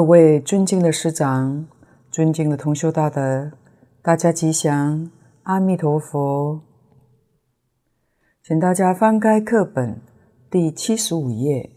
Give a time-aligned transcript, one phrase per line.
[0.00, 1.68] 各位尊敬的师长，
[2.10, 3.52] 尊敬的同修大德，
[4.00, 5.10] 大家吉祥，
[5.42, 6.62] 阿弥陀佛。
[8.42, 10.00] 请大家翻开课本
[10.50, 11.70] 第七十五页，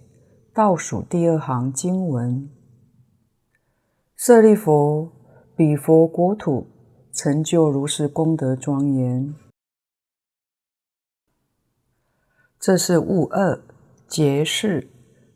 [0.53, 2.50] 倒数第二行经文：
[4.16, 5.11] 舍利弗，
[5.57, 6.69] 彼佛国土
[7.11, 9.35] 成就如是功德庄严。
[12.57, 13.61] 这是物二
[14.07, 14.90] 结释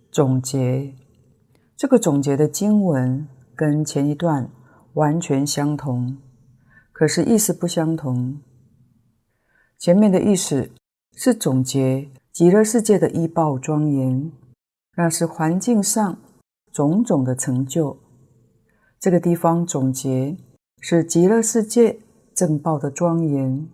[0.09, 0.95] 总结。
[1.77, 4.49] 这个总结的经文跟前一段
[4.93, 6.17] 完全相同，
[6.91, 8.41] 可是意思不相同。
[9.77, 10.71] 前面的意思
[11.15, 14.31] 是总结极乐世界的依报庄严，
[14.95, 16.17] 那是环境上
[16.73, 17.99] 种种的成就。
[18.99, 20.35] 这个地方总结
[20.81, 21.99] 是极乐世界
[22.33, 23.69] 正报的庄严，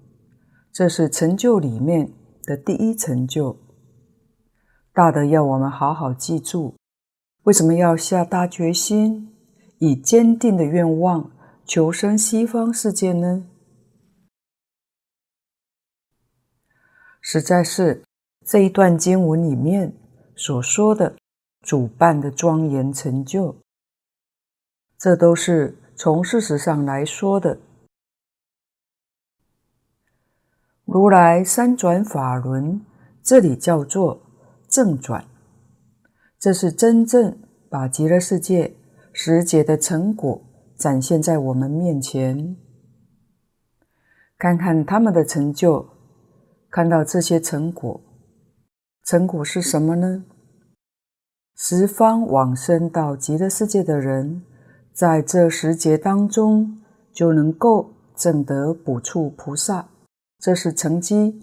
[0.74, 2.12] 这是成就里面
[2.44, 3.58] 的第一成就。
[4.92, 6.76] 大德要我们好好记住。
[7.44, 9.34] 为什么要下大决心，
[9.80, 11.30] 以坚定的愿望
[11.66, 13.46] 求生西方世界呢？
[17.20, 18.04] 实在是
[18.46, 19.94] 这一段经文里面
[20.38, 21.18] 所说的
[21.62, 23.58] 主办的庄严成就，
[24.98, 27.60] 这都是从事实上来说的。
[30.86, 32.86] 如来三转法轮，
[33.22, 34.22] 这里叫做
[34.70, 35.33] 正转。
[36.44, 37.40] 这是真正
[37.70, 38.76] 把极乐世界
[39.14, 40.42] 实解的成果
[40.76, 42.58] 展现在我们面前。
[44.38, 45.88] 看看他们的成就，
[46.70, 48.02] 看到这些成果，
[49.06, 50.26] 成果是什么呢？
[51.56, 54.44] 十方往生到极乐世界的人，
[54.92, 56.82] 在这十劫当中
[57.14, 59.88] 就能够证得补处菩萨，
[60.40, 61.42] 这是成绩，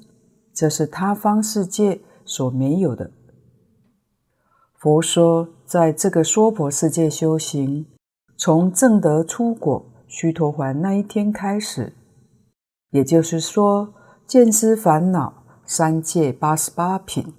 [0.52, 3.10] 这是他方世界所没有的。
[4.80, 7.86] 佛说，在这个娑婆世界修行，
[8.38, 11.92] 从证得初果须陀洹那一天开始，
[12.88, 13.92] 也就是说，
[14.26, 17.34] 见思烦恼三界八十八品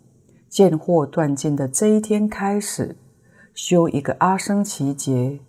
[0.48, 2.96] 见惑断尽的这一天开始，
[3.56, 5.40] 修一个阿僧只劫，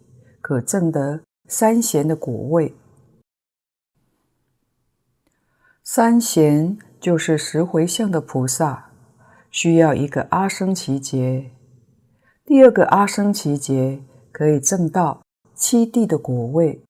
[0.40, 2.74] 可证得三贤的果位。
[5.84, 8.92] 三贤就是十回向的菩萨，
[9.50, 11.51] 需要一个阿僧只劫。
[12.44, 14.02] 第二个阿僧只劫
[14.32, 15.22] 可以证到
[15.54, 16.82] 七地的果位，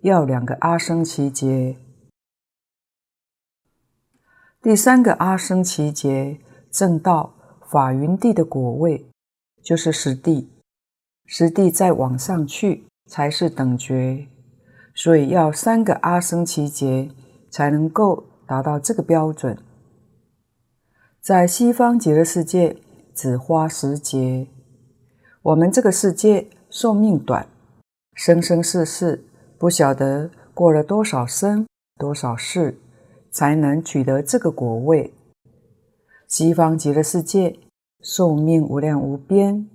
[0.00, 1.76] 要两个阿僧只劫。
[4.60, 7.32] 第三个阿僧只劫证到
[7.70, 9.08] 法云地的果位，
[9.62, 10.50] 就是十地。
[11.26, 14.26] 十地再往上去才是等觉，
[14.94, 17.12] 所以要三个阿僧只劫
[17.48, 19.56] 才能够达到这个标准。
[21.20, 22.76] 在西方极乐世界
[23.14, 24.48] 只花十劫。
[25.42, 27.46] 我们这个世界寿命短，
[28.14, 29.24] 生生世世
[29.56, 31.64] 不晓得过了多少生
[31.96, 32.76] 多少世，
[33.30, 35.14] 才能取得这个果位。
[36.26, 37.56] 西方极乐世界
[38.02, 39.68] 寿命无量无边，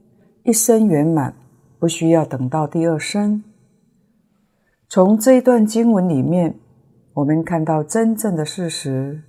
[0.44, 1.34] 一生圆满，
[1.80, 3.42] 不需要等到第二生。
[4.90, 6.60] 从这一段经文里面，
[7.14, 9.24] 我们看到真正的事实，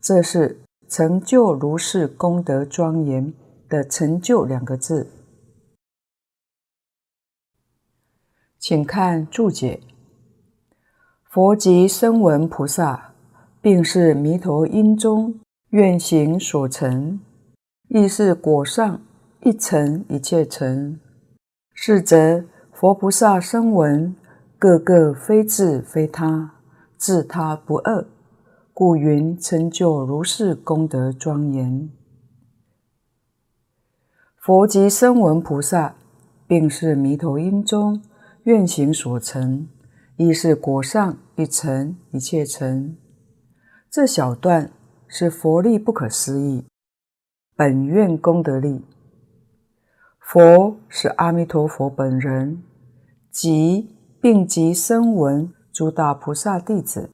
[0.00, 3.34] 这是成就如是功德庄严
[3.68, 5.08] 的成就两个字。
[8.62, 9.80] 请看注解：
[11.28, 13.12] 佛及声闻菩萨，
[13.60, 17.18] 并是弥陀因中愿行所成，
[17.88, 19.02] 亦是果上
[19.40, 21.00] 一成一切成。
[21.74, 24.14] 是则佛菩萨声闻，
[24.60, 26.54] 个个非自非他，
[26.96, 28.06] 自他不二，
[28.72, 31.90] 故云成就如是功德庄严。
[34.36, 35.96] 佛及声闻菩萨，
[36.46, 38.00] 并是弥陀因中。
[38.44, 39.68] 愿行所成，
[40.16, 42.96] 亦是果上一成一切成。
[43.88, 44.72] 这小段
[45.06, 46.64] 是佛力不可思议，
[47.54, 48.82] 本愿功德力。
[50.18, 52.64] 佛是阿弥陀佛本人，
[53.30, 57.10] 即并及声闻诸大菩萨弟子。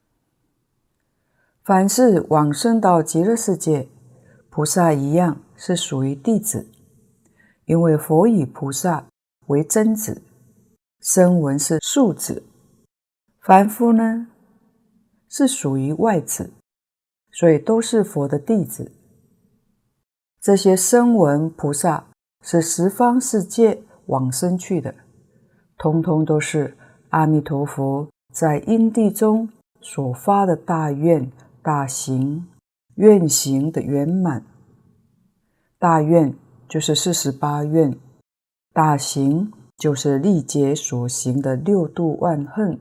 [1.63, 3.89] 凡是往生到极乐世界，
[4.49, 6.67] 菩萨一样是属于弟子，
[7.67, 9.07] 因为佛以菩萨
[9.49, 10.23] 为真子。
[11.01, 12.43] 声闻是庶子，
[13.41, 14.27] 凡夫呢
[15.29, 16.51] 是属于外子，
[17.31, 18.91] 所以都是佛的弟子。
[20.41, 22.09] 这些声闻菩萨
[22.43, 24.93] 是十方世界往生去的，
[25.79, 26.77] 通通都是
[27.11, 29.49] 阿弥陀佛在因地中
[29.81, 31.31] 所发的大愿
[31.63, 32.45] 大行，
[32.97, 34.45] 愿行的圆满。
[35.79, 36.35] 大愿
[36.69, 37.97] 就是四十八愿，
[38.73, 39.53] 大行。
[39.79, 42.79] 就是历劫所行的六度万恨。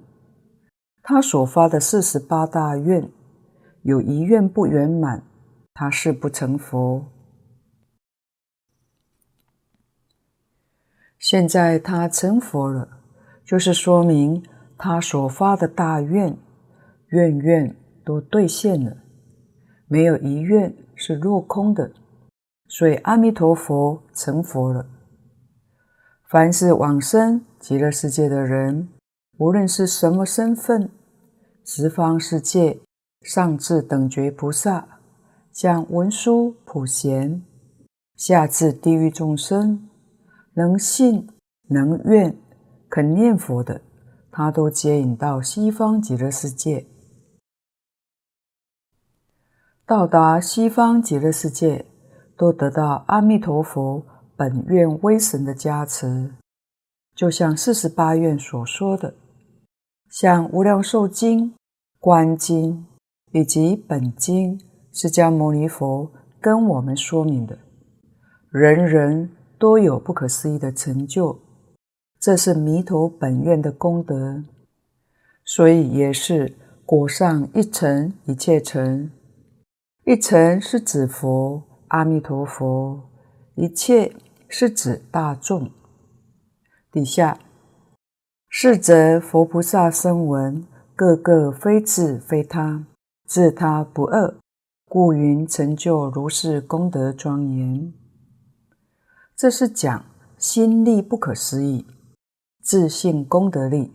[1.04, 3.10] 他所发的四十八大愿，
[3.84, 5.24] 有一愿不圆满，
[5.74, 7.06] 他誓不成佛。
[11.20, 13.00] 现在他成佛了，
[13.46, 14.44] 就是说明
[14.78, 16.38] 他所发的大愿，
[17.10, 18.98] 愿愿都兑现了，
[19.88, 21.92] 没有一愿是落空的，
[22.68, 24.86] 所以阿弥陀佛成佛了。
[26.29, 28.89] 凡是往生极乐世界的人，
[29.38, 30.89] 无论是什么身份，
[31.63, 32.81] 十方世界
[33.21, 35.00] 上至等觉菩萨，
[35.53, 37.41] 像文殊、普贤，
[38.18, 39.88] 下至地狱众生。
[40.56, 41.29] 能信、
[41.69, 42.35] 能愿、
[42.89, 43.79] 肯念佛的，
[44.29, 46.88] 他都接引到西方极乐世界。
[49.85, 51.85] 到达西方极乐世界，
[52.35, 54.03] 都得到阿弥陀佛
[54.38, 56.31] 本愿威神的加持。
[57.16, 59.16] 就像四十八愿所说的，
[60.10, 61.45] 像《无量寿经》、
[62.00, 62.86] 《观经》
[63.38, 64.62] 以及本经，
[64.94, 67.58] 释迦牟尼佛跟我们说明的，
[68.50, 69.32] 人人。
[69.60, 71.39] 都有不可思议的成就，
[72.20, 74.44] 这是弥陀本愿的功德，
[75.44, 79.10] 所以也是果上一层一切乘，
[80.06, 83.10] 一层是指佛阿弥陀佛，
[83.56, 84.13] 一切
[84.48, 85.70] 是指大众。
[86.92, 87.38] 底下
[88.50, 92.86] 是则佛菩萨声闻，个个非自非他，
[93.25, 94.36] 自他不二，
[94.89, 97.94] 故云成就如是功德庄严。
[99.36, 100.06] 这是讲
[100.38, 101.86] 心力不可思议，
[102.63, 103.94] 自性功德力。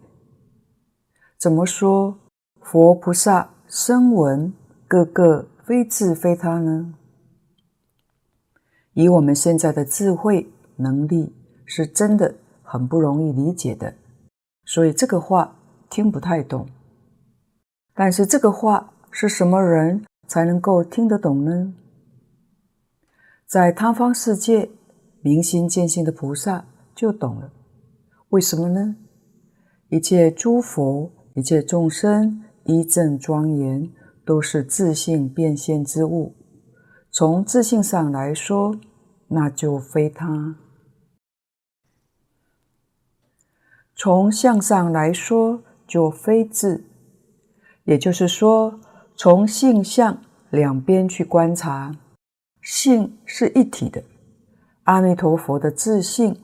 [1.39, 2.19] 怎么说？
[2.61, 4.55] 佛菩萨声闻
[4.87, 6.95] 个个非自非他呢？
[8.95, 11.33] 以我们现在的智慧能力，
[11.65, 13.95] 是真的很不容易理解的，
[14.65, 15.57] 所以这个话
[15.91, 16.69] 听不太懂。
[17.95, 21.75] 但是这个话是什么人才能够听得懂呢？
[23.47, 24.71] 在他方世界。
[25.25, 27.53] 明心见性的菩萨就懂了，
[28.31, 28.97] 为什么呢？
[29.89, 33.89] 一切诸佛、一切众生依正庄严，
[34.25, 36.35] 都是自性变现之物。
[37.15, 38.75] 从自信上来说，
[39.29, 40.55] 那就非他；
[43.95, 46.87] 从相上来说，就非自。
[47.85, 48.81] 也就是说，
[49.15, 51.95] 从性相两边去观察，
[52.63, 54.03] 性是一体的。
[54.85, 56.35] 阿弥陀佛的自信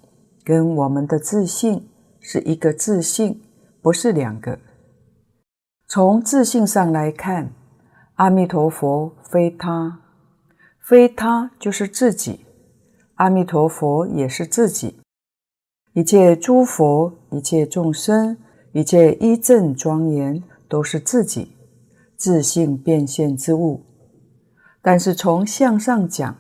[0.44, 1.88] 跟我们的自信
[2.20, 3.40] 是一个自信，
[3.80, 4.58] 不是两个。
[5.86, 7.50] 从自信上来看，
[8.16, 10.02] 阿弥陀佛非他，
[10.88, 12.46] 非他就是自己。
[13.16, 14.98] 阿弥陀佛也是自己。
[15.92, 18.38] 一切诸佛、一切众生、
[18.72, 21.54] 一切一正庄严，都是自己
[22.16, 23.82] 自性变现之物。
[24.80, 26.34] 但是从相上讲，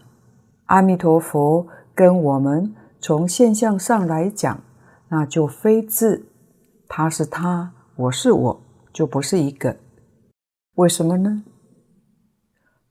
[0.64, 1.66] 阿弥陀佛。
[1.94, 4.62] 跟我们从现象上来讲，
[5.08, 6.24] 那就非自，
[6.86, 8.62] 他是他，我是我，
[8.92, 9.76] 就不是一个。
[10.76, 11.42] 为什么呢？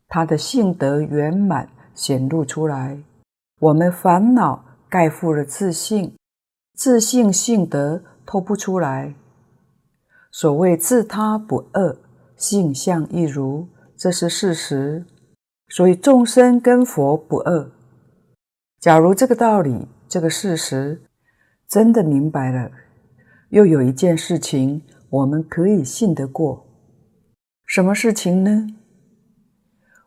[0.07, 2.97] 他的性德圆满显露出来，
[3.59, 6.15] 我们烦恼盖覆了自信，
[6.73, 9.13] 自信性德透不出来。
[10.31, 11.97] 所谓自他不二，
[12.35, 15.05] 性相一如，这是事实。
[15.69, 17.69] 所以众生跟佛不二。
[18.79, 21.01] 假如这个道理、这个事实
[21.67, 22.71] 真的明白了，
[23.49, 26.65] 又有一件事情我们可以信得过。
[27.65, 28.76] 什么事情呢？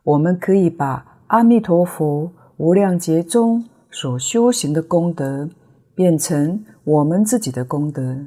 [0.03, 5.47] 我们可以把阿弥陀佛无量劫中所修行的功德
[5.93, 8.25] 变成我们自己的功德。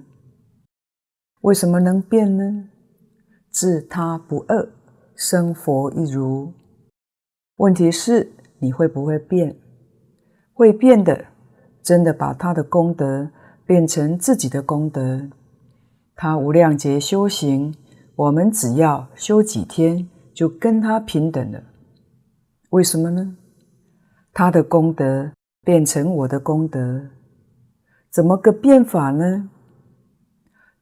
[1.40, 2.68] 为什么能变呢？
[3.50, 4.68] 自他不二，
[5.14, 6.52] 生佛一如。
[7.56, 9.56] 问题是你会不会变？
[10.52, 11.26] 会变的，
[11.82, 13.30] 真的把他的功德
[13.66, 15.28] 变成自己的功德。
[16.14, 17.74] 他无量劫修行，
[18.16, 21.62] 我们只要修几天，就跟他平等了。
[22.70, 23.36] 为什么呢？
[24.32, 25.30] 他的功德
[25.62, 27.08] 变成我的功德，
[28.10, 29.48] 怎么个变法呢？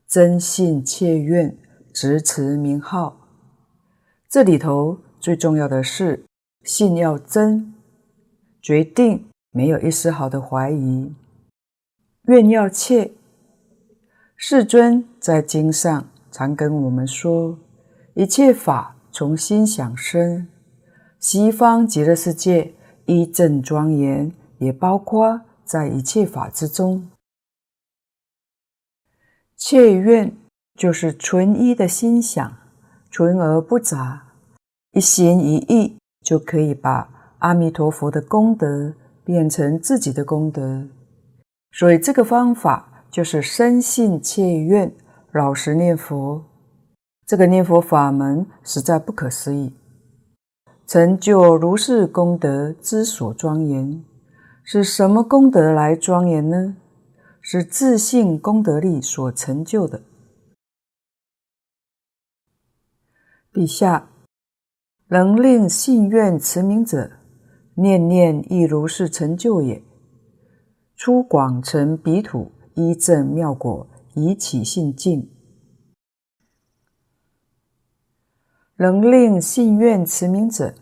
[0.08, 1.56] 真信切愿，
[1.92, 3.28] 执持名号。
[4.28, 6.24] 这里头最重要的是
[6.62, 7.74] 信要真，
[8.60, 9.26] 决定。
[9.54, 11.14] 没有一丝毫的怀疑，
[12.22, 13.12] 愿要切。
[14.34, 17.58] 世尊在经上常跟我们说，
[18.14, 20.48] 一切法从心想生，
[21.18, 22.72] 西方极乐世界
[23.04, 27.10] 一正庄严，也包括在一切法之中。
[29.54, 30.34] 切愿
[30.74, 32.56] 就是纯一的心想，
[33.10, 34.32] 纯而不杂，
[34.92, 40.88] 一心一意就可以把阿弥陀佛的功德变成自己的功德。
[41.72, 44.90] 所以这个方法就是深信切愿，
[45.32, 46.42] 老实念佛。
[47.26, 49.72] 这个念佛法门实在不可思议，
[50.86, 54.04] 成就如是功德之所庄严。
[54.64, 56.76] 是什么功德来庄严呢？
[57.40, 60.02] 是自信功德力所成就的。
[63.52, 64.08] 底下
[65.08, 67.10] 能令信愿持名者，
[67.74, 69.82] 念念亦如是成就也。
[70.94, 75.28] 出广成彼土，依正妙果，以起信境。
[78.82, 80.74] 能令信愿持名者，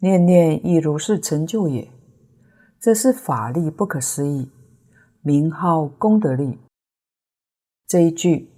[0.00, 1.88] 念念亦如是成就也。
[2.80, 4.50] 这是法力不可思议。
[5.22, 6.58] 名号功德力，
[7.86, 8.50] 这一句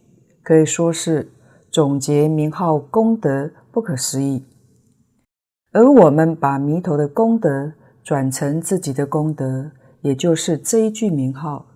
[0.42, 1.30] 可以说是
[1.70, 4.46] 总结名号功德不可思议。
[5.72, 7.72] 而我们把弥陀的功德
[8.02, 11.66] 转成自己的功德，也就是这一句名号。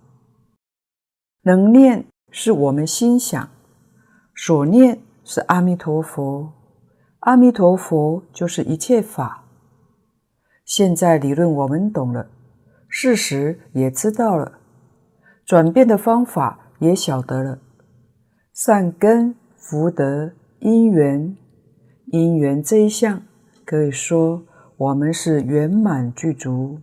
[1.43, 3.49] 能念是我们心想，
[4.35, 6.51] 所念是阿弥陀佛，
[7.25, 9.45] 阿弥陀佛就是一切法。
[10.63, 12.29] 现在理论我们懂了，
[12.87, 14.59] 事实也知道了。
[15.43, 17.57] 转变的方法也晓得了，
[18.53, 21.35] 善根福德因缘，
[22.11, 23.23] 因缘这一项
[23.65, 24.43] 可以说
[24.77, 26.79] 我们是圆满具足。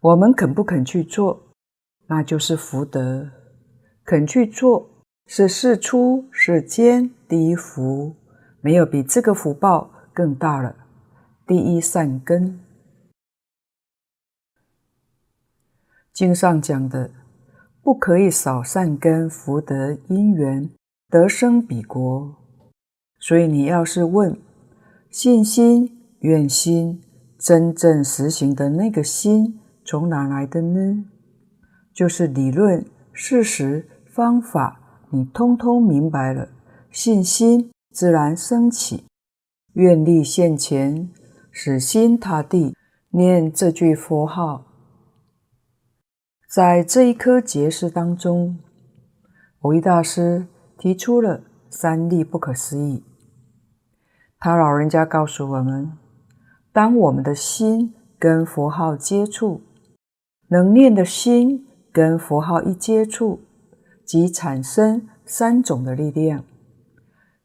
[0.00, 1.48] 我们肯不肯去做，
[2.06, 3.26] 那就是福德；
[4.06, 4.88] 肯去做
[5.26, 8.16] 是事出世间第一福，
[8.62, 10.74] 没有比这个福报更大了。
[11.46, 12.58] 第一善根，
[16.14, 17.10] 经上讲的。
[17.84, 20.70] 不可以少善根福德因缘
[21.10, 22.36] 得生彼国，
[23.18, 24.40] 所以你要是问
[25.10, 27.02] 信心愿心
[27.36, 31.04] 真正实行的那个心从哪来的呢？
[31.92, 36.50] 就是理论事实方法，你通通明白了，
[36.92, 39.04] 信心自然升起，
[39.74, 41.10] 愿力现前，
[41.50, 42.74] 使心塌地
[43.10, 44.64] 念这句佛号。
[46.48, 48.58] 在这一颗结识当中，
[49.60, 50.46] 蕅益大师
[50.78, 53.04] 提出了三力不可思议。
[54.38, 55.92] 他老人家告诉我们：
[56.72, 59.60] 当我们的心跟佛号接触，
[60.48, 63.40] 能念的心跟佛号一接触，
[64.04, 66.44] 即产生三种的力量：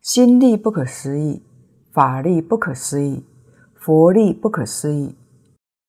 [0.08, 1.42] 心力不可思议，
[1.92, 3.26] 法力不可思议，
[3.76, 5.14] 佛力不可思议。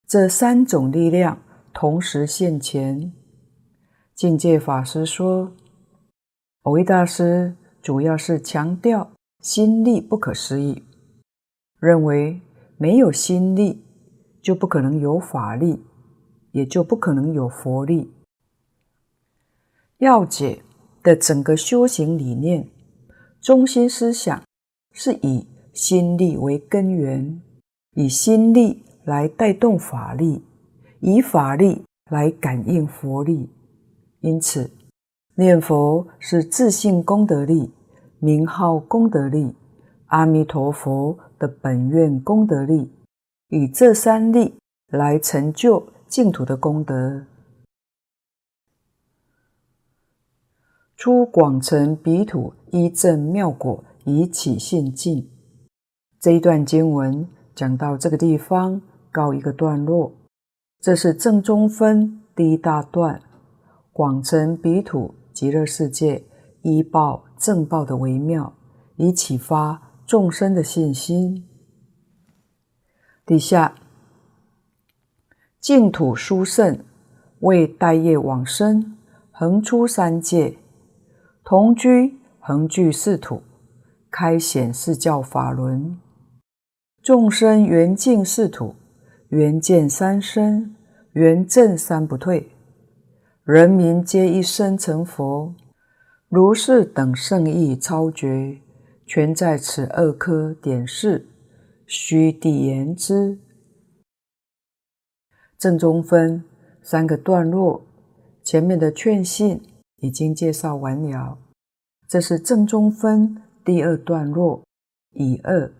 [0.08, 1.38] 这三种力量。
[1.72, 3.12] 同时现前，
[4.16, 5.52] 境界法师说，
[6.64, 9.08] 蕅益大师主要是强调
[9.40, 10.82] 心力不可思议，
[11.78, 12.40] 认为
[12.76, 13.80] 没有心力，
[14.42, 15.80] 就不可能有法力，
[16.50, 18.12] 也就不可能有佛力。
[19.98, 20.60] 要解
[21.04, 22.68] 的整个修行理念，
[23.48, 24.42] 中心思想
[24.92, 27.40] 是以心力为根源，
[27.94, 30.44] 以心力来带动法力。
[31.00, 33.48] 以法力来感应佛力，
[34.20, 34.70] 因此
[35.34, 37.72] 念佛是自信功德力、
[38.18, 39.54] 名号功德力、
[40.08, 42.92] 阿弥陀佛的本愿功德力，
[43.48, 44.56] 以这三力
[44.88, 47.24] 来成就净土的功德。
[50.98, 55.30] 出广成彼土，依正妙果，以起信境。
[56.18, 60.12] 这一段经文讲到这个地方，告一个段落。
[60.80, 63.22] 这是正中分第一大段，
[63.92, 66.24] 广成彼土极乐世界
[66.62, 68.52] 依报正报的微妙，
[68.96, 71.46] 以启发众生的信心。
[73.24, 73.76] 底下
[75.60, 76.84] 净土殊胜，
[77.38, 78.96] 为待业往生，
[79.30, 80.58] 横出三界，
[81.50, 83.40] 同居横具四土，
[84.10, 85.98] 开显四教法轮，
[87.02, 88.74] 众生缘尽四土。
[89.30, 90.76] 缘见三生，
[91.12, 92.50] 缘正三不退，
[93.44, 95.54] 人民皆一生成佛，
[96.28, 98.58] 如是等圣意超绝，
[99.06, 101.26] 全在此二科点示，
[101.86, 103.38] 须谛言之。
[105.58, 106.44] 正中分
[106.82, 107.80] 三个段落，
[108.42, 109.58] 前面的劝信
[109.98, 111.38] 已经介绍完了，
[112.08, 114.62] 这是正中分第二段落，
[115.14, 115.72] 以二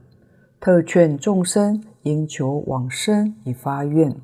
[0.60, 1.82] 特劝众生。
[2.02, 4.18] 应求往生以发愿，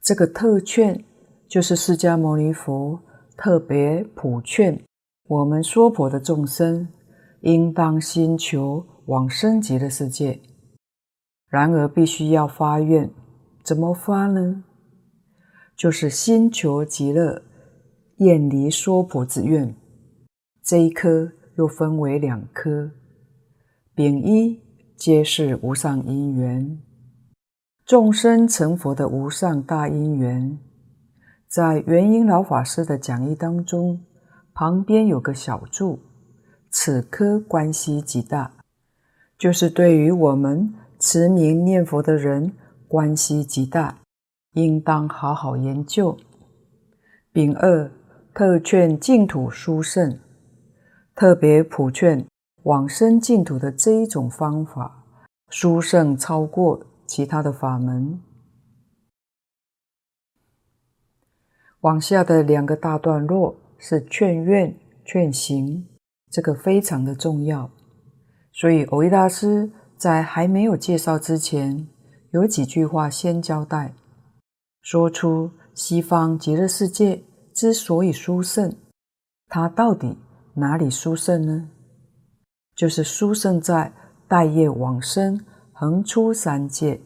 [0.00, 1.04] 这个特劝
[1.48, 3.00] 就是释迦牟尼佛
[3.36, 4.80] 特别普劝
[5.26, 6.86] 我们娑婆的众生，
[7.40, 10.40] 应当心求往生极乐世界。
[11.48, 13.10] 然而，必须要发愿，
[13.64, 14.62] 怎么发呢？
[15.76, 17.42] 就是心求极乐，
[18.18, 19.74] 厌离娑婆之愿。
[20.62, 22.90] 这一颗又分为两颗，
[23.94, 24.60] 丙一
[24.96, 26.80] 皆是无上因缘，
[27.84, 30.58] 众生成佛的无上大因缘。
[31.48, 34.00] 在圆瑛老法师的讲义当中，
[34.54, 36.00] 旁边有个小注
[36.70, 38.52] ：“此科关系极大，
[39.38, 42.52] 就是对于我们持名念佛的人
[42.88, 43.98] 关系极大，
[44.52, 46.16] 应当好好研究。”
[47.32, 47.90] 丙二
[48.34, 50.18] 特劝净土殊胜，
[51.14, 52.26] 特别普劝
[52.64, 55.04] 往生净土的这一种方法，
[55.50, 58.20] 殊胜超过其他的法门。
[61.82, 65.86] 往下的两个大段落是劝愿、劝行，
[66.28, 67.70] 这个非常的重要。
[68.52, 71.86] 所以蕅益大师在还没有介绍之前，
[72.32, 73.94] 有几句话先交代，
[74.82, 77.22] 说出西方极乐世界
[77.54, 78.74] 之所以殊胜，
[79.48, 80.18] 它到底
[80.54, 81.70] 哪里殊胜呢？
[82.74, 83.92] 就是殊胜在
[84.26, 85.40] 待业往生，
[85.72, 87.00] 横出三界。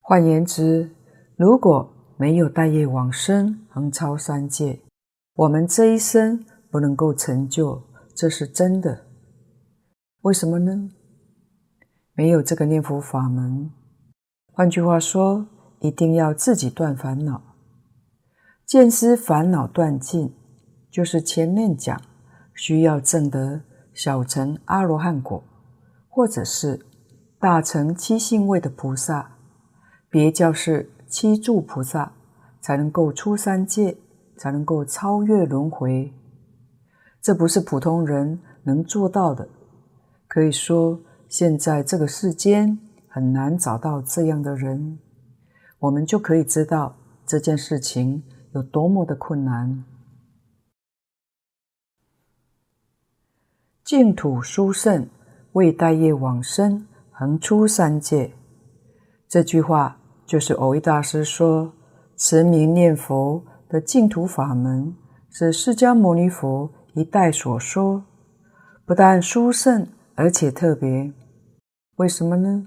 [0.00, 0.94] 换言之，
[1.36, 4.78] 如果没有待业往生，横超三界，
[5.34, 7.82] 我们这一生不能够成就，
[8.14, 9.06] 这是真的。
[10.20, 10.90] 为什么呢？
[12.12, 13.70] 没有这个念佛法门。
[14.52, 15.46] 换句话说，
[15.82, 17.42] 一定要自己断烦恼，
[18.64, 20.32] 见思烦恼断尽，
[20.90, 22.00] 就是前面讲
[22.54, 23.60] 需要证得
[23.92, 25.44] 小乘阿罗汉果，
[26.08, 26.86] 或者是
[27.38, 29.36] 大乘七性位的菩萨，
[30.08, 30.88] 别教是。
[31.12, 32.10] 七住菩萨
[32.58, 33.98] 才能够出三界，
[34.38, 36.10] 才能够超越轮回。
[37.20, 39.46] 这不是普通人能做到的。
[40.26, 45.00] 可以说，现在这个世间很难找到这样的人。
[45.82, 48.22] 我们就可以知道这件事情
[48.54, 49.84] 有多么的困难。
[53.84, 55.08] 净土殊胜，
[55.52, 58.32] 为带业往生，横出三界。
[59.28, 59.98] 这句话。
[60.24, 61.74] 就是蕅益大师说，
[62.16, 64.96] 持名念佛的净土法门
[65.28, 68.02] 是释迦牟尼佛一代所说，
[68.86, 71.12] 不但殊胜，而且特别。
[71.96, 72.66] 为什么呢？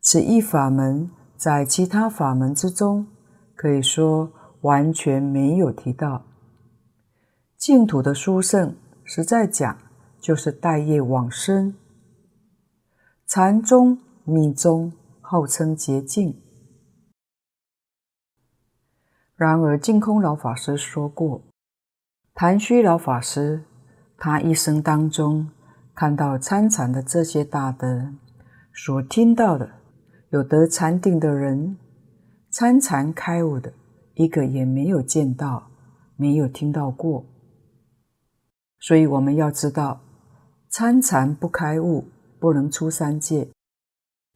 [0.00, 1.08] 此一法门
[1.38, 3.06] 在其他法门之中，
[3.54, 6.24] 可以说完全没有提到。
[7.56, 8.74] 净土的殊胜，
[9.04, 9.78] 实在讲
[10.20, 11.76] 就是带业往生，
[13.24, 16.42] 禅宗、密宗号称捷径。
[19.36, 21.40] 然而，净空老法师说过，
[22.34, 23.62] 昙虚老法师
[24.16, 25.48] 他一生当中
[25.94, 28.12] 看到参禅的这些大德，
[28.74, 29.77] 所听到的
[30.30, 31.78] 有得禅定的人，
[32.50, 33.72] 参禅开悟的
[34.14, 35.70] 一个也没有见到，
[36.16, 37.24] 没有听到过。
[38.78, 40.00] 所以我们要知道，
[40.68, 42.04] 参禅不开悟，
[42.38, 43.50] 不能出三界；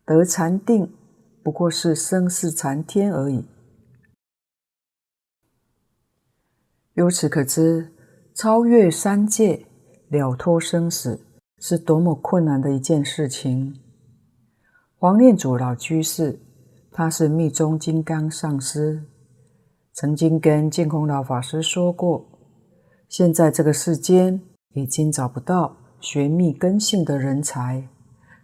[0.07, 0.93] 得禅定，
[1.43, 3.45] 不过是生死禅天而已。
[6.95, 7.93] 由此可知，
[8.35, 9.67] 超越三界、
[10.09, 11.21] 了脱生死
[11.59, 13.79] 是多么困难的一件事情。
[15.03, 16.39] 黄念祖老居士，
[16.93, 19.03] 他是密宗金刚上师，
[19.95, 22.25] 曾经跟净空老法师说过：
[23.09, 24.41] 现在这个世间
[24.75, 27.89] 已经找不到学密根性的人才，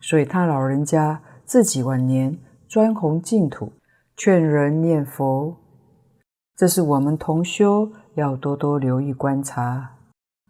[0.01, 3.71] 所以他老人家自己晚年专弘净土，
[4.17, 5.57] 劝人念佛。
[6.57, 7.89] 这是我们同修。
[8.17, 9.91] 要多多留意观察，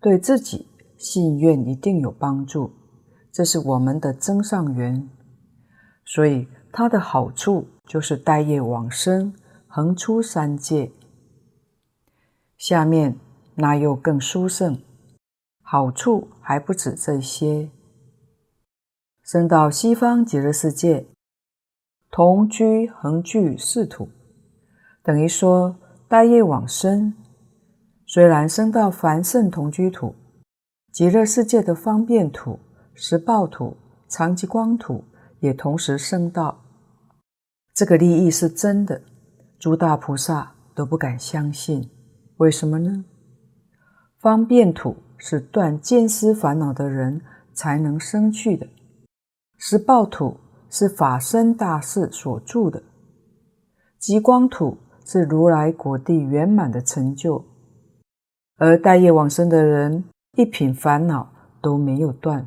[0.01, 2.71] 对自己信愿一定有帮助。
[3.31, 5.07] 这是我们的增上缘，
[6.09, 9.35] 所以它的好处就是带业往生，
[9.66, 10.90] 横出三界。
[12.57, 13.18] 下面
[13.57, 14.81] 那又更殊胜，
[15.61, 17.68] 好处还不止这些，
[19.23, 21.07] 升到西方极乐世界，
[22.11, 24.09] 同居横具四土，
[25.03, 25.77] 等于说
[26.09, 27.14] 带业往生。
[28.07, 30.14] 虽然升到凡圣同居土、
[30.90, 32.59] 极乐世界的方便土、
[32.94, 33.77] 实报土、
[34.09, 35.05] 常寂光土，
[35.40, 36.64] 也同时生到，
[37.74, 39.03] 这个利益是真的，
[39.59, 41.90] 诸大菩萨都不敢相信。
[42.38, 43.05] 为什么呢？
[44.18, 47.20] 方便土是断见思烦恼的人
[47.53, 48.66] 才能生去的，
[49.57, 52.83] 实报土是法身大士所住的，
[53.98, 57.44] 极光土是如来果地圆满的成就。
[58.57, 60.05] 而待业往生的人，
[60.37, 62.46] 一品烦恼都没有断，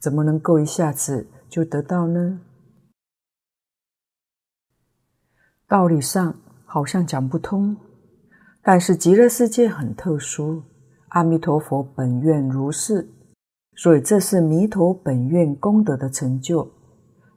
[0.00, 2.40] 怎么能够一下子就得到呢？
[5.68, 6.34] 道理上
[6.64, 7.76] 好像讲不通，
[8.62, 10.62] 但是极乐世界很特殊，
[11.08, 13.06] 阿弥陀佛本愿如是，
[13.76, 16.72] 所以这是弥陀本愿功德的成就，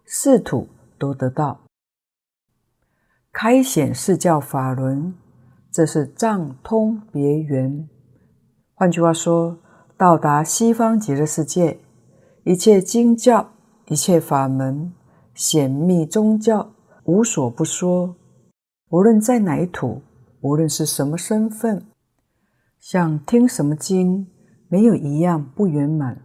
[0.06, 1.66] 四土都得到。
[3.34, 5.14] 开显四教法轮，
[5.70, 7.90] 这是藏通别圆。
[8.76, 9.60] 换句话说，
[9.98, 11.82] 到达西方极乐世界，
[12.46, 13.55] 一切经教、
[13.88, 14.92] 一切法门、
[15.34, 16.72] 显密宗教，
[17.04, 18.16] 无所不说。
[18.90, 20.02] 无论在哪一土，
[20.42, 21.86] 无论是什么身份，
[22.80, 24.28] 想听什么经，
[24.70, 26.22] 没有一样不圆满。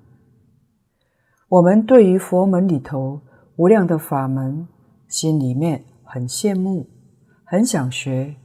[1.48, 3.20] 我们对于佛门里头
[3.56, 4.68] 无量的法门，
[5.08, 6.88] 心里面很羡慕。
[7.44, 8.36] 很想学，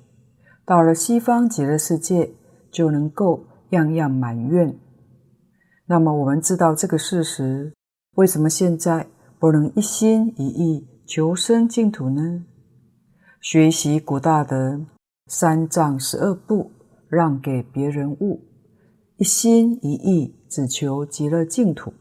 [0.66, 2.34] 到了西方极乐世界
[2.72, 4.76] 就能够样样满愿。
[5.86, 7.72] 那么我们知道这个事实，
[8.16, 9.08] 为什么现在
[9.40, 12.46] 不能一心一意求生净土呢？
[13.42, 14.80] 学习古大德
[15.28, 16.72] 三藏十二部，
[17.10, 18.42] 让给别人悟，
[19.18, 21.94] 一心一意只求极乐净土。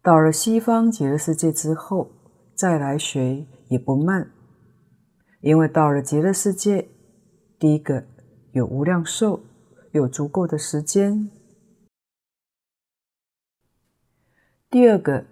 [0.00, 2.12] 到了西方极乐世界之后，
[2.54, 4.30] 再来学也不慢。
[5.40, 6.88] 因为到了极乐世界，
[7.58, 8.04] 第一个
[8.52, 9.40] 有无量寿，
[9.90, 11.28] 有足够的时间；
[14.68, 15.24] 第二个，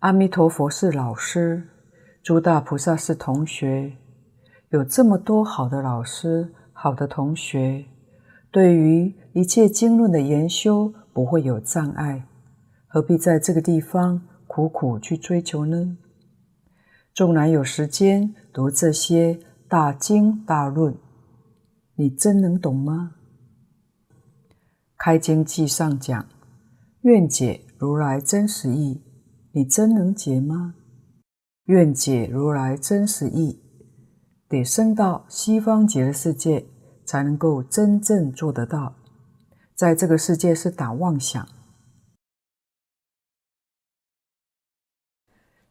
[0.00, 1.68] 阿弥陀佛是老师，
[2.24, 3.96] 诸大菩萨是同学，
[4.70, 7.84] 有这么多好的老师、好的同学，
[8.50, 12.26] 对于一切经论的研修不会有障碍，
[12.88, 15.96] 何必在这个地方苦苦去追求呢？
[17.14, 20.92] 纵然有时间读这些大经大论，
[21.94, 23.12] 你真能懂吗？
[24.98, 26.26] 开经记上讲，
[27.02, 29.02] 愿解如来真实意，
[29.52, 30.74] 你真能解吗？
[31.64, 33.60] 愿解如来真实意，
[34.48, 36.66] 得升到西方极乐世界
[37.04, 38.96] 才能够真正做得到，
[39.74, 41.46] 在这个世界是打妄想。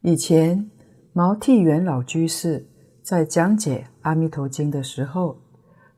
[0.01, 0.69] 以前。
[1.15, 2.67] 毛剃元老居士
[3.03, 5.37] 在讲解《阿弥陀经》的时候，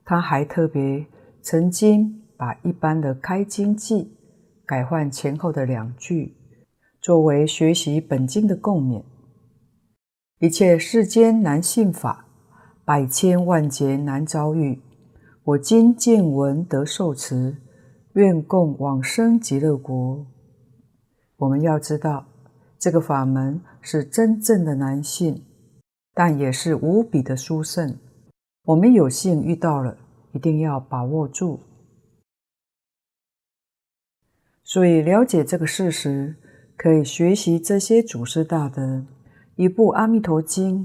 [0.03, 1.07] 他还特别
[1.41, 4.17] 曾经把一般的开经记
[4.65, 6.35] 改换前后的两句，
[6.99, 9.03] 作为学习本经的共勉。
[10.39, 12.25] 一切世间难信法，
[12.83, 14.81] 百千万劫难遭遇。
[15.43, 17.57] 我今见闻得受持，
[18.13, 20.25] 愿共往生极乐国。
[21.37, 22.25] 我们要知道。
[22.77, 25.43] 这个法门是真正的难信，
[26.13, 27.97] 但也是无比的殊胜。
[28.65, 29.97] 我们有幸遇到了，
[30.33, 31.59] 一定要把握住。
[34.65, 36.35] 所以了解这个事实，
[36.75, 39.05] 可以学习这些祖师大德，
[39.55, 40.79] 一部《阿弥陀经》，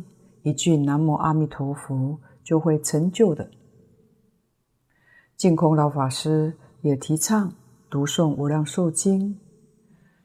[0.49, 3.51] 一句“南无阿弥陀佛”就会成就的。
[5.37, 7.53] 净空老法师也提倡
[7.90, 9.35] 读诵《无量寿经》，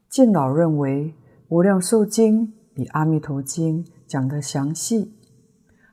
[0.08, 1.12] 净老认为。
[1.48, 5.14] 无量寿经比阿弥陀经讲得详细，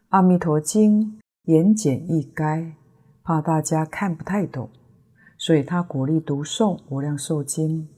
[0.10, 2.72] 阿弥陀经言简意赅，
[3.24, 4.68] 怕大家看不太懂，
[5.46, 7.90] 所以他鼓励读诵无量寿经。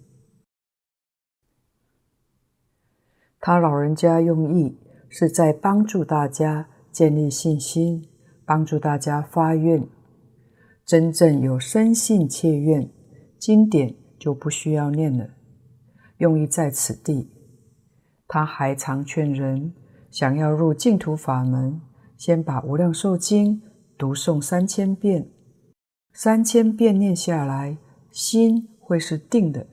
[3.40, 4.80] 他老人家用意
[5.10, 8.04] 是在帮助大家建立信心，
[8.48, 9.88] 帮助大家发愿，
[10.84, 12.90] 真正有深信切愿，
[13.38, 15.30] 经典就不需要念了，
[16.18, 17.32] 用意在此地。
[18.28, 19.72] 他还常劝人，
[20.10, 21.80] 想要入净土法门，
[22.18, 23.62] 先把《无量寿经》
[24.00, 25.30] 读诵三千遍，
[26.18, 27.78] 三千遍念下来，
[28.10, 29.68] 心会是定的。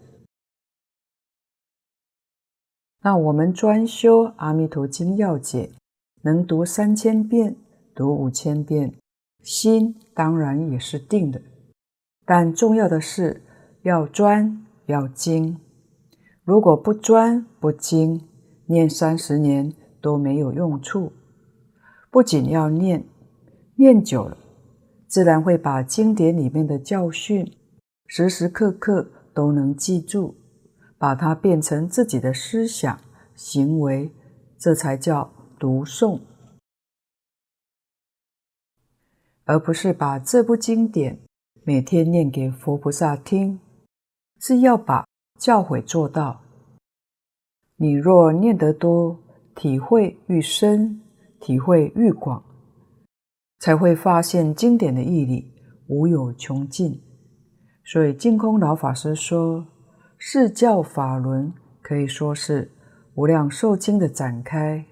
[3.02, 5.70] 那我们专修《阿弥陀经要解》，
[6.22, 7.55] 能读三千遍，
[7.94, 8.92] 读五千遍，
[9.44, 11.40] 心当然也是定的。
[12.26, 13.44] 但重要的是
[13.83, 15.61] 要专要精，
[16.42, 18.28] 如果不专不精，
[18.66, 21.12] 念三十年都没有用处，
[22.11, 23.05] 不仅要念，
[23.76, 24.37] 念久了，
[25.12, 27.46] 自然会把经典里面的教训，
[28.07, 30.35] 时时刻刻都能记住，
[30.96, 32.98] 把它变成自己的思想
[33.35, 34.11] 行为，
[34.57, 36.18] 这才叫读诵，
[39.44, 41.20] 而不是把这部经典
[41.62, 43.61] 每天念给佛菩萨听，
[44.40, 45.07] 是要把
[45.38, 46.40] 教诲做到。
[47.77, 49.22] 你若念得多，
[49.55, 51.03] 体会愈深，
[51.38, 52.42] 体会愈广，
[53.62, 55.55] 才会发现经典的义理
[55.87, 57.01] 无有穷尽。
[57.85, 59.64] 所以净空老法师说，
[60.18, 62.68] 四教法轮可以说是
[63.14, 64.85] 无量寿经的展开，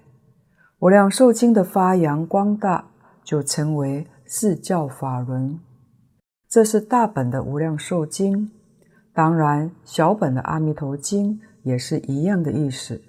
[0.79, 2.89] 无量寿经的发扬光大，
[3.25, 5.59] 就成为四教法轮。
[6.47, 8.51] 这是大本的无量寿经，
[9.13, 13.01] 当然小本的阿弥陀经也是一样的意思。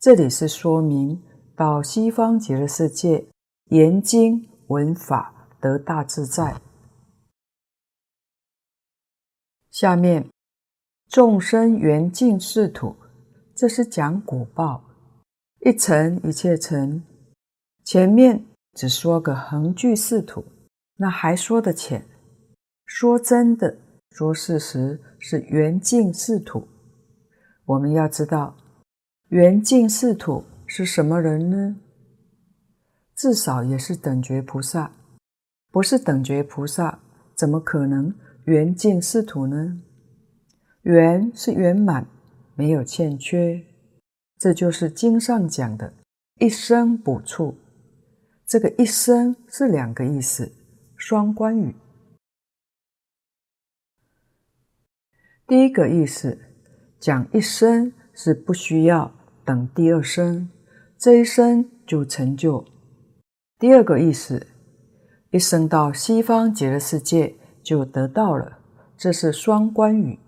[0.00, 1.22] 这里是说明
[1.54, 3.24] 到西方极乐世界
[3.66, 6.60] 研经闻法得大自在。
[9.70, 10.28] 下面
[11.08, 12.96] 众生缘尽是土，
[13.54, 14.84] 这是讲果报，
[15.60, 17.02] 一层一切层。
[17.84, 20.44] 前面只说个横踞四土，
[20.96, 22.06] 那还说得浅。
[22.86, 23.76] 说真的，
[24.10, 26.68] 说事实是缘尽是土。
[27.64, 28.56] 我们要知道，
[29.28, 31.76] 缘尽是土是什么人呢？
[33.24, 34.92] 至少也是等觉菩萨。
[35.72, 36.98] 不是等觉菩萨，
[37.34, 38.14] 怎么可能？
[38.44, 39.80] 缘尽四土呢？
[40.82, 42.06] 缘是圆满，
[42.54, 43.64] 没有欠缺，
[44.38, 45.94] 这就是经上讲的
[46.38, 47.56] “一生补处”。
[48.44, 50.52] 这个“一生”是两个意思，
[50.94, 51.74] 双关语。
[55.46, 56.38] 第一个意思
[57.00, 59.10] 讲一生是不需要
[59.46, 60.50] 等第二生，
[60.98, 62.62] 这一生就成就。
[63.64, 64.46] 第二个意思，
[65.30, 67.34] 一生到西方极乐世界。
[67.62, 68.58] 就得到了，
[68.94, 70.18] 这是双关语，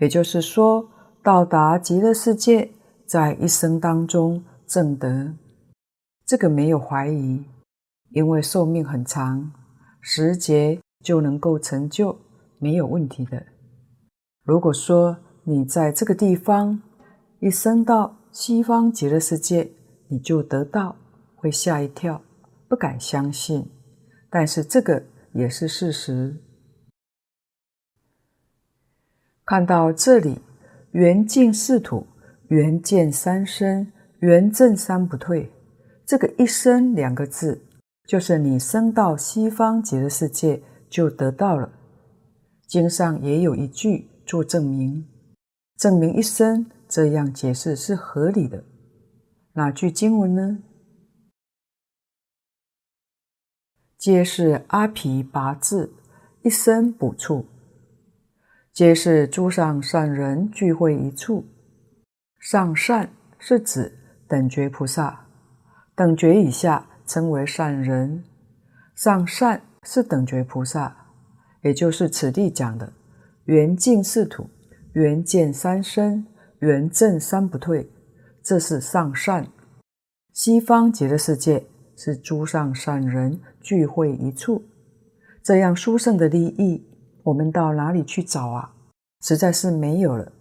[0.00, 0.88] 也就是说，
[1.22, 2.72] 到达极乐世界，
[3.06, 5.32] 在一生当中证得，
[6.26, 7.44] 这个没有怀疑，
[8.10, 9.52] 因为寿命很长，
[10.00, 12.18] 时节就能够成就，
[12.58, 13.40] 没有问题的。
[14.42, 16.82] 如果说你在这个地方
[17.38, 19.70] 一生到西方极乐世界，
[20.08, 20.96] 你就得到，
[21.36, 22.20] 会吓一跳，
[22.68, 23.68] 不敢相信，
[24.30, 25.02] 但是这个
[25.32, 26.36] 也是事实。
[29.44, 30.40] 看到这里，
[30.92, 32.06] 缘尽四土，
[32.48, 35.50] 缘见三生，缘正三不退。
[36.04, 37.62] 这个“一生”两个字，
[38.06, 41.72] 就是你生到西方极乐世界就得到了。
[42.66, 45.06] 经上也有一句做证明，
[45.78, 48.62] 证明一生这样解释是合理的。
[49.54, 50.58] 哪句经文呢？
[53.98, 55.90] 皆是阿毗跋致，
[56.42, 57.46] 一生补处。
[58.72, 61.44] 皆是诸上善人聚会一处，
[62.38, 65.26] 上善是指等觉菩萨，
[65.96, 68.22] 等觉以下称为善人。
[68.94, 71.08] 上善是等觉菩萨，
[71.62, 72.92] 也就是此地讲的
[73.46, 74.48] 缘尽四土，
[74.92, 76.24] 缘见三生，
[76.60, 77.90] 缘证三不退，
[78.44, 79.48] 这是上善。
[80.32, 84.62] 西方极乐世界是诸上善人聚会一处，
[85.42, 86.82] 这样殊胜的利益。
[87.22, 88.74] 我们到哪里去找啊？
[89.20, 90.32] 实在是没有了。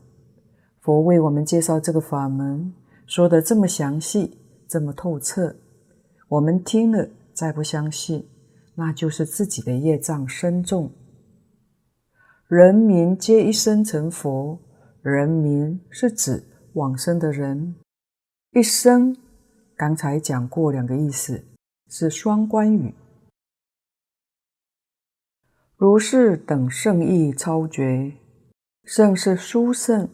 [0.79, 2.73] 佛为我们介绍这个法门，
[3.05, 4.37] 说的这么详细，
[4.69, 5.53] 这么透彻，
[6.29, 8.25] 我们听了再不相信，
[8.75, 10.89] 那就是自己的业障深重。
[12.47, 14.57] 人民皆一生成佛，
[15.01, 16.41] 人民是指
[16.75, 17.75] 往生的人，
[18.53, 19.13] 一生
[19.75, 21.43] 刚才讲过两个意思，
[21.89, 22.95] 是双关语。
[25.77, 28.13] 如是等圣意超绝，
[28.83, 30.09] 圣是殊胜，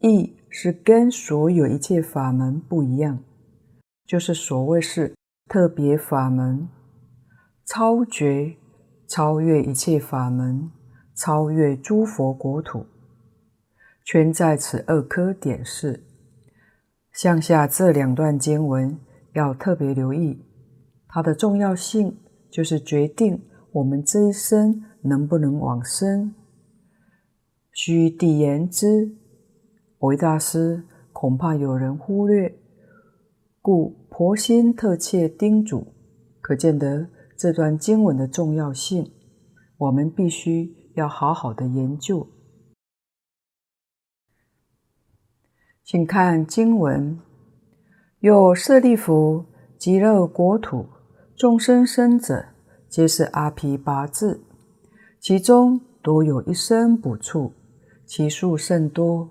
[0.00, 3.22] 义是跟所有一切法门不一样，
[4.06, 5.14] 就是所谓是
[5.46, 6.66] 特别法门，
[7.66, 8.56] 超绝，
[9.06, 10.70] 超越一切法门，
[11.14, 12.86] 超越诸佛国土，
[14.06, 16.02] 全在此二科点示。
[17.12, 18.98] 向下这两段经文
[19.34, 20.42] 要特别留意，
[21.08, 22.16] 它的重要性
[22.50, 23.38] 就是决定
[23.70, 24.82] 我们这一生。
[25.04, 26.34] 能不能往生？
[27.72, 29.16] 须谛言之，
[29.98, 32.58] 维大师恐怕有人忽略，
[33.60, 35.94] 故婆心特切叮嘱，
[36.40, 39.12] 可见得这段经文的重要性。
[39.76, 42.28] 我们必须要好好的研究。
[45.82, 47.20] 请看经文：
[48.20, 49.44] 有舍利弗，
[49.76, 50.86] 极乐国土
[51.36, 52.46] 众生生者，
[52.88, 54.40] 皆是阿毗跋致。
[55.24, 57.54] 其中多有一生补处，
[58.04, 59.30] 其数甚多，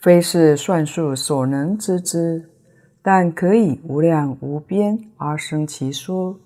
[0.00, 2.50] 非是算数所能知之，
[3.02, 6.40] 但可以无量无边而生其说。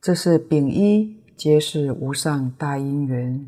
[0.00, 3.46] 这是丙一，皆是无上大因缘。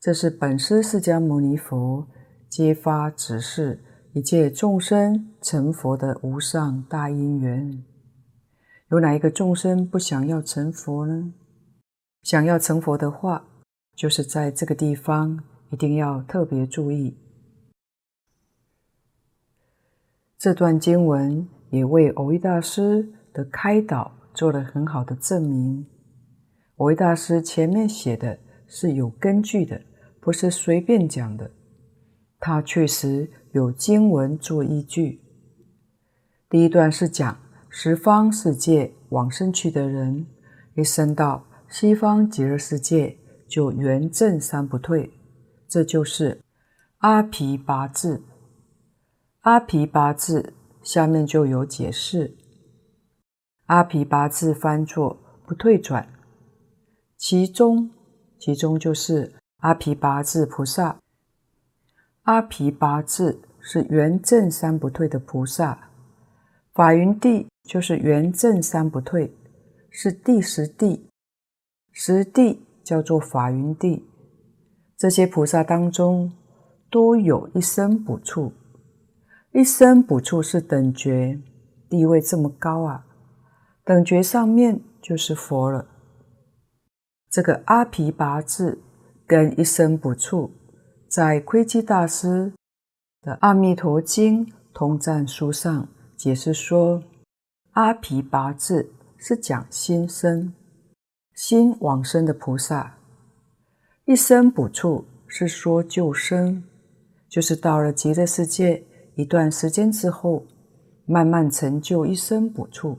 [0.00, 2.08] 这是本师释迦牟尼佛
[2.48, 7.84] 揭发指示一切众生成佛的无上大因缘。
[8.90, 11.32] 有哪一个众生不想要成佛呢？
[12.22, 13.46] 想要成佛的话，
[13.96, 17.16] 就是在这个地方一定要特别注意。
[20.38, 25.86] 这段经文也为蕅益大师的开导做了很好的证明。
[26.76, 29.80] 蕅益大师前面写的是有根据的，
[30.20, 31.50] 不是随便讲的。
[32.38, 35.22] 他确实有经文做依据。
[36.50, 37.38] 第一段是讲
[37.76, 40.24] 十方世界往生去的人，
[40.76, 45.12] 一生到西方极乐世界就圆正三不退，
[45.66, 46.40] 这就是
[46.98, 48.22] 阿毗跋致。
[49.40, 52.36] 阿毗跋致下面就有解释。
[53.66, 56.08] 阿毗跋致翻作不退转，
[57.16, 57.90] 其中
[58.38, 61.00] 其中就是阿毗跋致菩萨。
[62.22, 65.90] 阿毗跋致是圆正三不退的菩萨，
[66.72, 69.34] 法云地就是圆正三不退，
[69.90, 71.08] 是第十地，
[71.92, 74.04] 十地叫做法云地。
[74.96, 76.32] 这些菩萨当中，
[76.90, 78.52] 多有一生补处。
[79.52, 81.40] 一生补处是等觉，
[81.88, 83.06] 地位这么高啊！
[83.84, 85.86] 等觉上面就是佛了。
[87.30, 88.78] 这个阿毗跋致
[89.26, 90.50] 跟一生补处，
[91.08, 92.52] 在窥基大师
[93.22, 97.02] 的《阿弥陀经通赞书》上解释说，
[97.74, 100.54] 阿毗跋致是讲心生、
[101.34, 102.98] 心往生的菩萨；
[104.04, 106.62] 一生补处是说救生，
[107.28, 108.84] 就是到了极乐世界。
[109.16, 110.44] 一段时间之后，
[111.04, 112.98] 慢慢成就一生补处，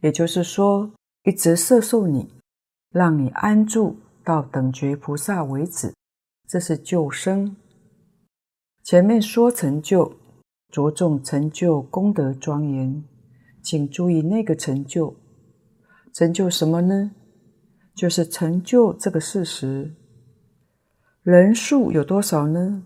[0.00, 0.90] 也就是说，
[1.22, 2.30] 一直摄受你，
[2.90, 5.94] 让你安住到等觉菩萨为止，
[6.46, 7.56] 这是救生。
[8.82, 10.14] 前面说成就，
[10.70, 13.02] 着重成就功德庄严，
[13.64, 15.16] 请注意那个成就，
[16.12, 17.12] 成就什么呢？
[17.94, 19.94] 就是成就这个事实。
[21.22, 22.84] 人数有多少呢？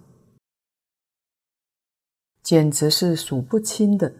[2.41, 4.15] 简直是数不清的。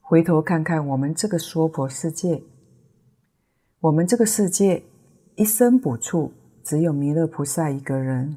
[0.00, 2.42] 回头看看我们这个娑婆世界，
[3.80, 4.84] 我们这个世界
[5.36, 8.36] 一生补处只有弥勒菩萨一个人；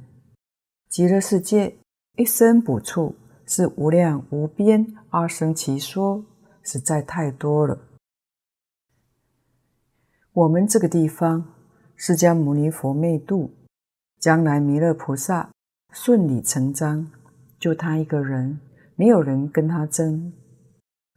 [0.88, 1.75] 极乐世界
[2.15, 3.15] 一生补处
[3.45, 6.23] 是无量无边阿僧祇说，
[6.66, 7.80] 实在太多了。
[10.34, 11.53] 我们这个地方，
[11.95, 13.53] 释迦牟尼佛灭度，
[14.20, 15.49] 将来弥勒菩萨
[15.93, 17.09] 顺理成章，
[17.57, 18.59] 就他一个人。
[18.97, 20.32] 没有人跟他争，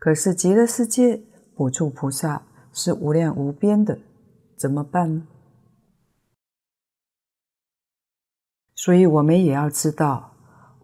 [0.01, 1.23] 可是极乐世界
[1.55, 2.43] 补处菩萨
[2.73, 4.01] 是无量无边的，
[4.57, 5.29] 怎么办呢？
[8.75, 10.35] 所以我们也要知道，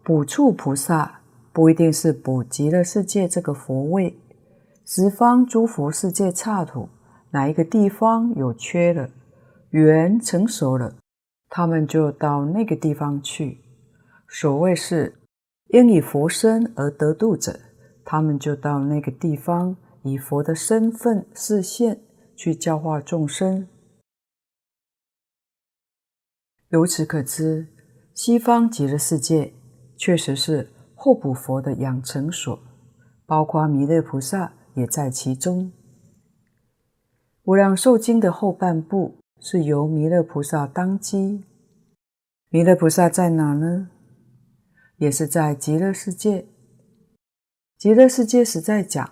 [0.05, 1.19] 补处菩萨
[1.51, 4.17] 不一定是补极乐世界这个佛位，
[4.85, 6.87] 十方诸佛世界刹土
[7.31, 9.09] 哪一个地方有缺了，
[9.71, 10.95] 缘成熟了，
[11.49, 13.59] 他们就到那个地方去。
[14.27, 15.21] 所谓是。
[15.69, 17.59] 因以佛身而得度者，
[18.05, 22.01] 他们就到那个地方，以佛的身份视现，
[22.35, 23.67] 去教化众生。
[26.69, 27.67] 由此可知，
[28.13, 29.55] 西方极乐世界
[29.97, 32.59] 确实是候补佛的养成所，
[33.25, 35.71] 包括弥勒菩萨也在其中。
[37.43, 41.43] 无量寿经的后半部是由弥勒菩萨当机，
[42.49, 43.89] 弥勒菩萨在哪呢？
[44.97, 46.45] 也是在极乐世界，
[47.77, 49.11] 极乐世界实在讲，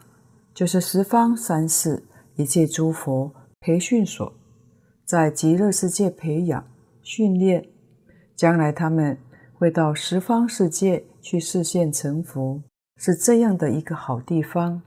[0.54, 2.04] 就是十方三世
[2.36, 4.34] 一切诸佛培训所，
[5.06, 6.66] 在极乐世界培养
[7.02, 7.68] 训练，
[8.36, 9.18] 将来他们
[9.54, 12.64] 会到十方世界去示现成佛，
[12.96, 14.82] 是这样的一个好地方。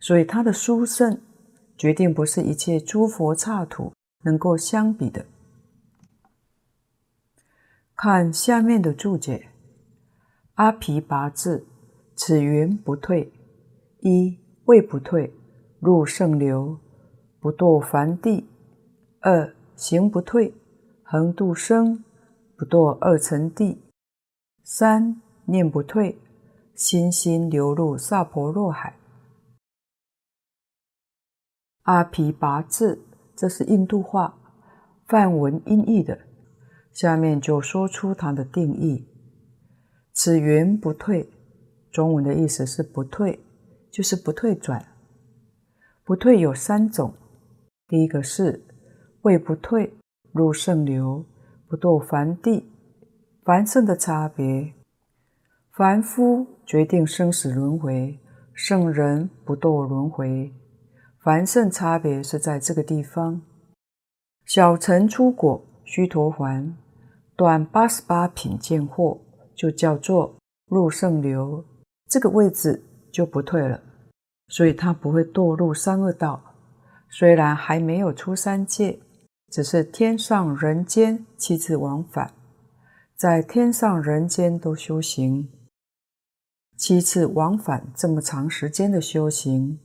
[0.00, 1.20] 所以他的殊胜，
[1.76, 3.92] 决定不是一切诸佛刹土
[4.24, 5.26] 能够相比的。
[7.94, 9.48] 看下面的注解。
[10.54, 11.66] 阿毗跋致，
[12.14, 13.32] 此云不退：
[14.00, 15.32] 一位不退，
[15.78, 16.78] 入圣流，
[17.38, 18.44] 不堕凡地；
[19.20, 20.54] 二行不退，
[21.02, 22.04] 恒度生，
[22.56, 23.78] 不堕二乘地；
[24.64, 26.18] 三念不退，
[26.74, 28.99] 心心流入萨婆若海。
[31.90, 33.00] 阿鞞跋致，
[33.34, 34.38] 这是印度话
[35.08, 36.16] 梵文音译的，
[36.92, 39.08] 下面就说出它的定义。
[40.12, 41.28] 此云不退，
[41.90, 43.40] 中文的意思是不退，
[43.90, 44.86] 就是不退转。
[46.04, 47.12] 不退有三种，
[47.88, 48.64] 第一个是
[49.22, 49.92] 位不退，
[50.32, 51.24] 入圣流，
[51.68, 52.70] 不堕凡地。
[53.42, 54.72] 凡圣的差别，
[55.72, 58.16] 凡夫决定生死轮回，
[58.54, 60.54] 圣人不堕轮回。
[61.22, 63.42] 凡圣差别是在这个地方。
[64.46, 66.72] 小乘出果须陀洹
[67.36, 69.18] 断八十八品见惑，
[69.54, 70.34] 就叫做
[70.66, 71.62] 入圣流，
[72.08, 73.82] 这个位置就不退了，
[74.48, 76.42] 所以他不会堕入三恶道。
[77.10, 78.98] 虽然还没有出三界，
[79.50, 82.32] 只是天上人间七次往返，
[83.14, 85.50] 在天上人间都修行，
[86.76, 89.80] 七次往返这么长时间的修行，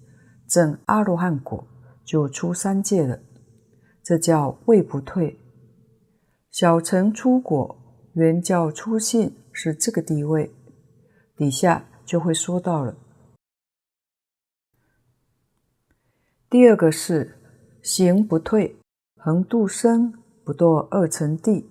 [0.48, 1.68] 证阿罗汉果
[2.04, 3.20] 就出三界了，
[4.04, 5.40] 这叫位不退。
[6.52, 7.76] 小乘出果
[8.14, 10.56] 原教初信是这个地位，
[11.36, 12.96] 底下就会说到了。
[16.50, 17.38] 第二个是
[17.82, 18.78] 行不退，
[19.18, 21.70] 恒度生，不堕二乘地。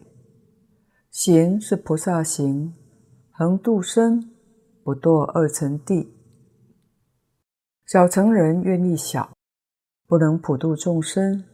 [1.10, 2.74] 行是菩萨行，
[3.30, 4.30] 恒度生，
[4.82, 6.13] 不堕二乘地。
[7.86, 9.36] 小乘人愿力小，
[10.06, 11.44] 不能普度众生。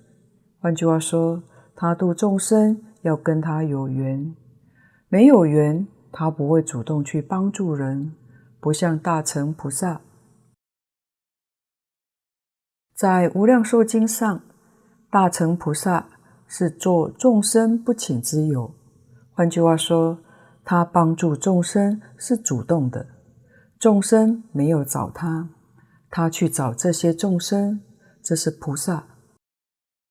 [0.61, 1.43] 换句话说，
[1.75, 4.37] 他度众生要跟他有缘，
[5.09, 8.15] 没有缘，他不会主动去帮助人，
[8.61, 10.01] 不像大乘菩萨。
[12.95, 14.41] 在《无量寿经》上，
[15.11, 16.07] 大乘菩萨
[16.47, 18.73] 是做众生不请之友。
[19.33, 20.17] 换句话说，
[20.65, 23.05] 他帮助众生是主动的，
[23.81, 25.49] 众生没有找他，
[26.11, 27.81] 他去找这些众生，
[28.23, 29.07] 这是菩萨。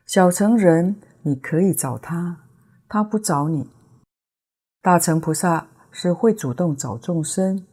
[0.08, 2.48] 小乘人你可以找他，
[2.88, 3.70] 他不找你。
[4.82, 7.68] 大乘菩萨是会主动找众生，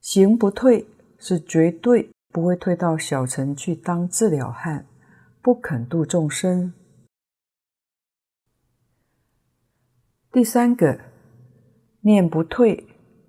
[0.00, 2.10] 行不退是绝对。
[2.32, 4.86] 不会退到小乘去当自了汉，
[5.42, 6.72] 不肯度众生。
[10.30, 11.00] 第三个，
[12.02, 12.86] 念不退，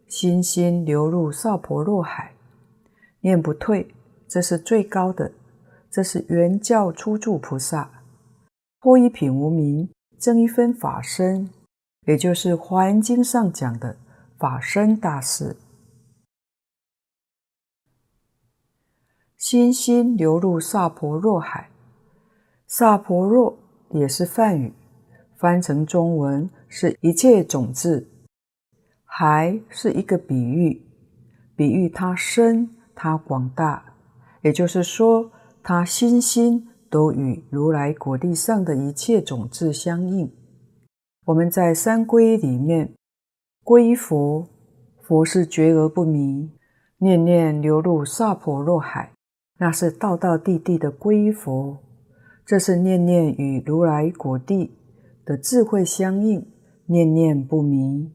[0.07, 2.35] 心心流入少婆若海。
[3.21, 3.93] 念不退，
[4.27, 5.31] 这是最高的，
[5.89, 8.03] 这是圆教初住菩萨，
[8.79, 11.49] 破一品无明，增一分法身，
[12.07, 13.97] 也就是《华严经》上讲的
[14.37, 15.55] 法身大士。
[19.37, 21.71] 心心流入萨婆若海，
[22.67, 23.57] 萨婆若
[23.89, 24.73] 也是梵语，
[25.35, 28.07] 翻成中文是一切种子。
[29.03, 30.81] 海是一个比喻，
[31.55, 32.69] 比喻它深，
[33.03, 33.83] 它广大，
[34.43, 35.31] 也就是说，
[35.63, 40.31] 它心心都与如来果地上的一切种子相应。
[41.25, 42.93] 我们在三皈依里面，
[43.63, 44.47] 皈依佛，
[45.01, 46.51] 佛是觉而不迷，
[46.99, 49.13] 念念流入萨婆若海。
[49.57, 51.79] 那是道道地地的皈依佛，
[52.45, 54.77] 这是念念与如来果地
[55.25, 56.45] 的智慧相应，
[56.85, 58.13] 念念不迷。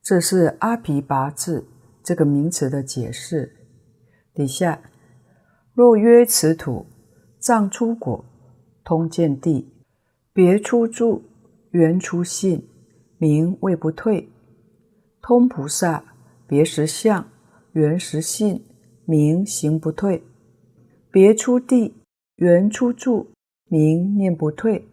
[0.00, 1.64] 这是阿毗跋致
[2.04, 3.56] 这个名词的解释。
[4.38, 4.80] 底下
[5.74, 6.86] 若曰此土
[7.40, 8.24] 藏出果，
[8.84, 9.68] 通见地，
[10.32, 11.24] 别出住，
[11.72, 12.64] 缘出信，
[13.16, 14.30] 名未不退。
[15.20, 16.14] 通菩萨，
[16.46, 17.28] 别实相，
[17.72, 18.64] 缘实信，
[19.06, 20.22] 名行不退。
[21.10, 21.96] 别出地，
[22.36, 23.32] 缘出住，
[23.64, 24.88] 名念不退。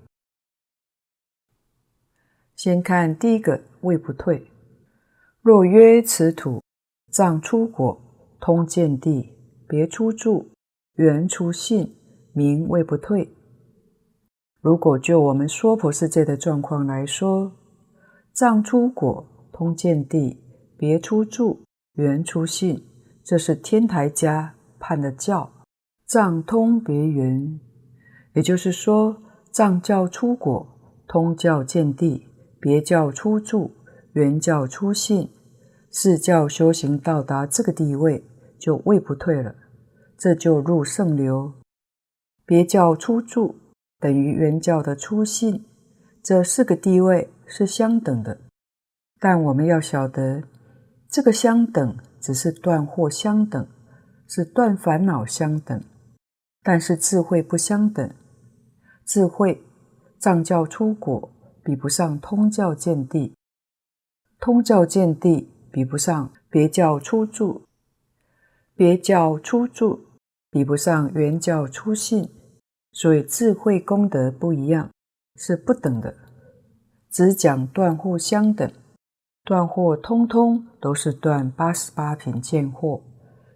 [2.56, 4.48] 先看第一个未不退。
[5.44, 6.64] 若曰此土
[7.12, 8.02] 藏出果，
[8.40, 9.35] 通见地，
[9.76, 10.52] 别出住，
[10.94, 11.98] 缘初信，
[12.32, 13.36] 名位不退。
[14.62, 17.52] 如果就我们娑婆世界的状况来说，
[18.32, 20.42] 藏出果，通见地，
[20.78, 21.60] 别出住，
[21.96, 22.86] 缘初信，
[23.22, 25.52] 这是天台家判的教。
[26.08, 27.60] 藏通别缘，
[28.34, 29.18] 也就是说，
[29.52, 30.66] 藏教出果，
[31.06, 32.26] 通教见地，
[32.62, 33.72] 别教出住，
[34.14, 35.30] 缘教出信，
[35.92, 38.24] 四教修行到达这个地位，
[38.58, 39.54] 就位不退了，
[40.18, 41.54] 这就入圣流。
[42.46, 43.56] 别教初住
[44.00, 45.66] 等于原教的初信，
[46.22, 48.40] 这四个地位是相等的，
[49.20, 50.44] 但我们要晓得，
[51.10, 53.68] 这个相等只是断惑相等，
[54.28, 55.82] 是断烦恼相等。
[56.64, 58.12] 但是智慧不相等，
[59.06, 59.64] 智慧
[60.20, 61.32] 藏教初果
[61.64, 63.36] 比不上通教见地，
[64.40, 67.66] 通教见地比不上别教初住，
[68.76, 70.06] 别教初住
[70.52, 72.30] 比不上原教初信，
[72.92, 74.90] 所以智慧功德不一样，
[75.36, 76.16] 是不等的。
[77.10, 78.72] 只讲断惑相等，
[79.44, 83.02] 断惑通通都是断八十八品见惑，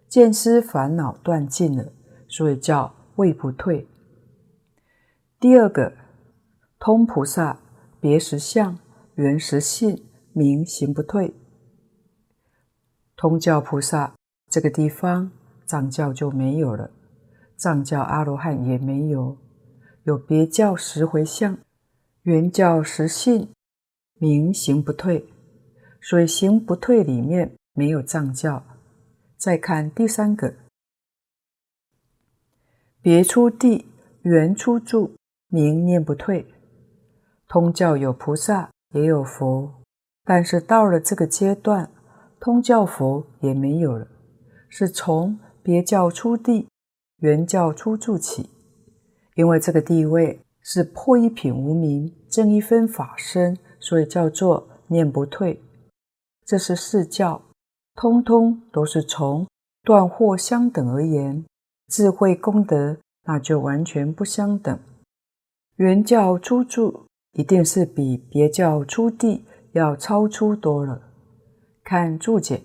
[0.08, 1.92] 见思烦恼断尽了，
[2.28, 2.96] 所以叫。
[3.20, 3.86] 位不退。
[5.42, 5.92] 第二个，
[6.80, 7.60] 通菩萨
[8.00, 8.80] 别实相，
[9.16, 11.34] 缘实性，名行不退。
[13.18, 14.16] 通教菩萨
[14.50, 15.32] 这个地方，
[15.66, 16.92] 藏教就没有了，
[17.56, 19.38] 藏教阿罗汉也没有，
[20.04, 21.58] 有别教十回向，
[22.24, 23.50] 原教十信，
[24.16, 25.30] 名行不退。
[26.02, 28.64] 所以行不退里面没有藏教。
[29.38, 30.54] 再看第三个，
[33.02, 33.86] 别出地，
[34.22, 35.16] 缘出住，
[35.50, 36.46] 名念不退。
[37.48, 39.84] 通教有菩萨，也有佛，
[40.24, 41.92] 但是到了这个阶段，
[42.40, 44.08] 通教佛也没有了，
[44.70, 46.70] 是从别教出地，
[47.18, 48.50] 原教出住起。
[49.36, 55.62] 因为这个地位是破一品无明，证一分法身，所以叫做念不退。
[56.46, 57.42] 这是四教，
[57.96, 59.48] 通通都是从
[59.84, 61.44] 断惑相等而言，
[61.88, 64.80] 智慧功德那就完全不相等。
[65.76, 67.06] 原教出住。
[67.34, 71.00] 一定是比别教出地要超出多了。
[71.84, 72.64] 看注解：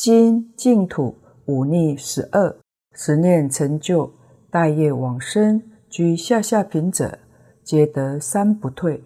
[0.00, 2.56] 今净土五逆十二，
[2.92, 4.12] 十念成就，
[4.48, 7.18] 带业往生，居下下品者，
[7.64, 9.02] 皆得三不退。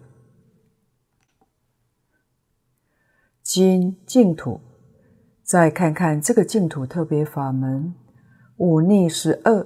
[3.41, 4.59] 今净土，
[5.41, 7.95] 再看看这个净土特别法门，
[8.57, 9.65] 五逆十二，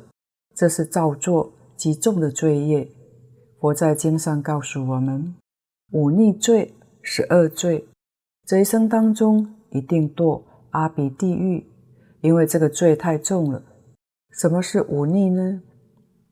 [0.56, 2.90] 这是造作极重的罪业。
[3.60, 5.36] 佛在经上告诉我们，
[5.92, 7.86] 五逆罪、十二罪，
[8.46, 11.66] 这一生当中一定堕阿鼻地狱，
[12.22, 13.64] 因为这个罪太重了。
[14.32, 15.62] 什么是忤逆呢？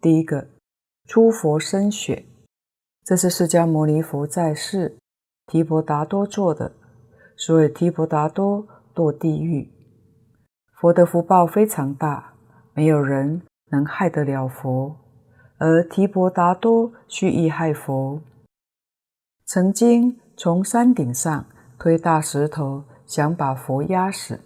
[0.01, 0.47] 第一个，
[1.07, 2.25] 出佛身血，
[3.03, 4.97] 这是释迦牟尼佛在世
[5.47, 6.71] 提婆达多做的，
[7.35, 9.71] 所以提婆达多堕地狱。
[10.79, 12.33] 佛的福报非常大，
[12.73, 14.95] 没有人能害得了佛。
[15.57, 18.21] 而提婆达多蓄意害佛，
[19.45, 21.45] 曾经从山顶上
[21.79, 24.39] 推大石头，想把佛压死，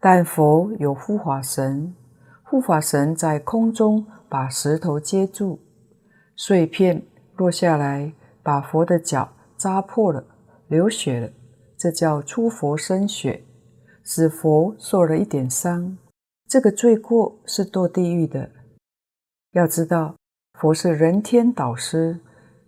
[0.00, 1.94] 但佛有护法神，
[2.42, 5.60] 护法神在空中把石头接住，
[6.36, 7.02] 碎片
[7.36, 10.24] 落下来，把佛的脚扎破了，
[10.68, 11.30] 流血了，
[11.76, 13.44] 这叫出佛身血，
[14.04, 15.96] 使佛受了一点伤。
[16.48, 18.50] 这个罪过是堕地狱的，
[19.52, 20.14] 要知道。
[20.58, 22.20] 佛是人天导师，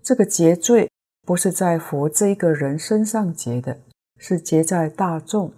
[0.02, 0.90] 这个结罪
[1.24, 3.78] 不是在佛这一个人身上结的，
[4.18, 5.52] 是结在大众。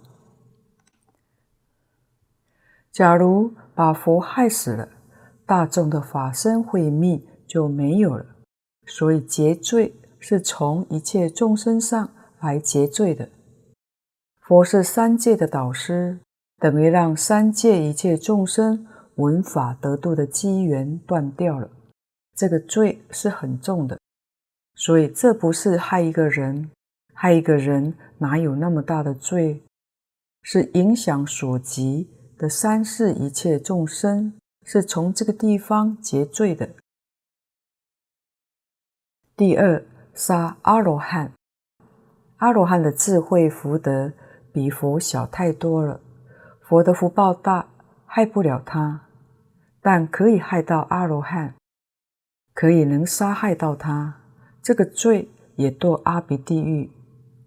[2.91, 4.87] 假如把佛害死了，
[5.45, 8.25] 大众的法身慧命就没有了。
[8.85, 12.09] 所以结罪是从一切众生上
[12.39, 13.29] 来结罪的。
[14.39, 16.19] 佛是三界的导师，
[16.57, 18.85] 等于让三界一切众生
[19.15, 21.69] 闻法得度的机缘断掉了。
[22.35, 23.97] 这个罪是很重的，
[24.75, 26.69] 所以这不是害一个人，
[27.13, 29.63] 害一个人哪有那么大的罪？
[30.43, 32.07] 是影响所及
[32.37, 36.69] 的三世一切众生，是从这个地方结罪的。
[39.35, 41.33] 第二，杀阿罗汉，
[42.37, 44.13] 阿罗汉的智慧福德
[44.53, 45.99] 比佛小太多了，
[46.61, 47.69] 佛的福报大，
[48.05, 49.07] 害不了他，
[49.81, 51.55] 但可以害到阿罗汉。
[52.53, 54.21] 可以能杀害到他，
[54.61, 56.91] 这个罪也堕阿鼻地狱。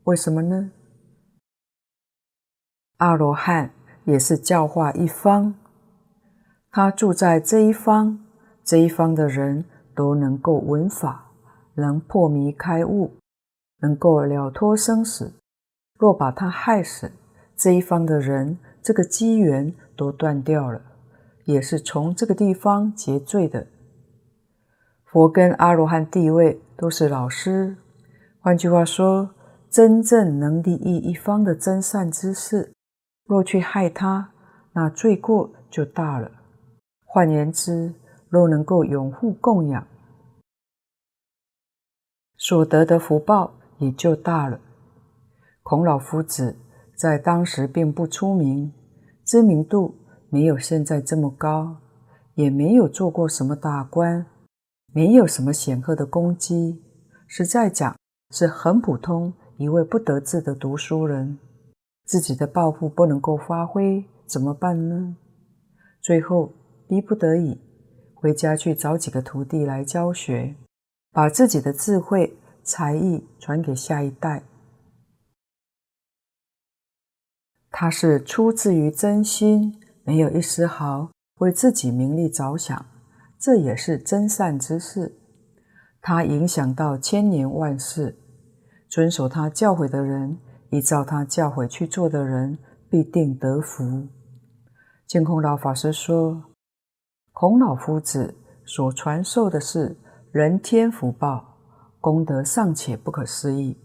[0.05, 0.71] 为什么呢？
[2.99, 3.73] 阿罗汉
[4.05, 5.55] 也是教化一方，
[6.71, 8.23] 他住在这一方，
[8.63, 11.33] 这一方的人都能够闻法，
[11.77, 13.17] 能破迷开悟，
[13.81, 15.33] 能够了脱生死。
[15.99, 17.11] 若把他害死，
[17.57, 20.83] 这一方的人这个机缘都断掉了，
[21.47, 23.69] 也是从这个地方结罪的。
[25.07, 27.79] 佛跟阿罗汉地位都是老师，
[28.41, 29.31] 换句话说，
[29.75, 32.73] 真正能利益一方的真善知识，
[33.25, 34.31] 若去害他，
[34.73, 36.31] 那罪过就大了。
[37.05, 37.93] 换言之，
[38.29, 39.85] 若能够永护供养，
[42.37, 44.61] 所得的福报也就大了。
[45.65, 46.57] 孔老夫子
[46.97, 48.73] 在当时并不出名，
[49.27, 49.97] 知名度
[50.31, 51.79] 没有现在这么高，
[52.37, 54.25] 也没有做过什么大官。
[54.93, 56.81] 没有什么显赫的功绩，
[57.27, 57.97] 实在讲
[58.31, 61.39] 是很普通一位不得志的读书人，
[62.05, 65.17] 自己的抱负不能够发挥，怎么办呢？
[66.01, 66.53] 最后
[66.89, 67.61] 逼不得已，
[68.15, 70.57] 回家去找几个徒弟来教学，
[71.13, 74.43] 把自己的智慧才艺传给下一代。
[77.71, 82.87] 他是出自于真心，没有一丝毫为自己名利着想。
[83.39, 85.19] 这也是真善之事，
[86.01, 88.17] 他影响到千年万世，
[88.95, 90.39] 遵守他教诲的人，
[90.71, 92.57] 依照他教诲去做的人，
[92.89, 94.07] 必定得福。
[95.05, 96.45] 净空老法师说，
[97.33, 99.97] 孔老夫子所传授的是
[100.31, 101.59] 人天福报，
[102.01, 103.77] 功德尚且不可思议，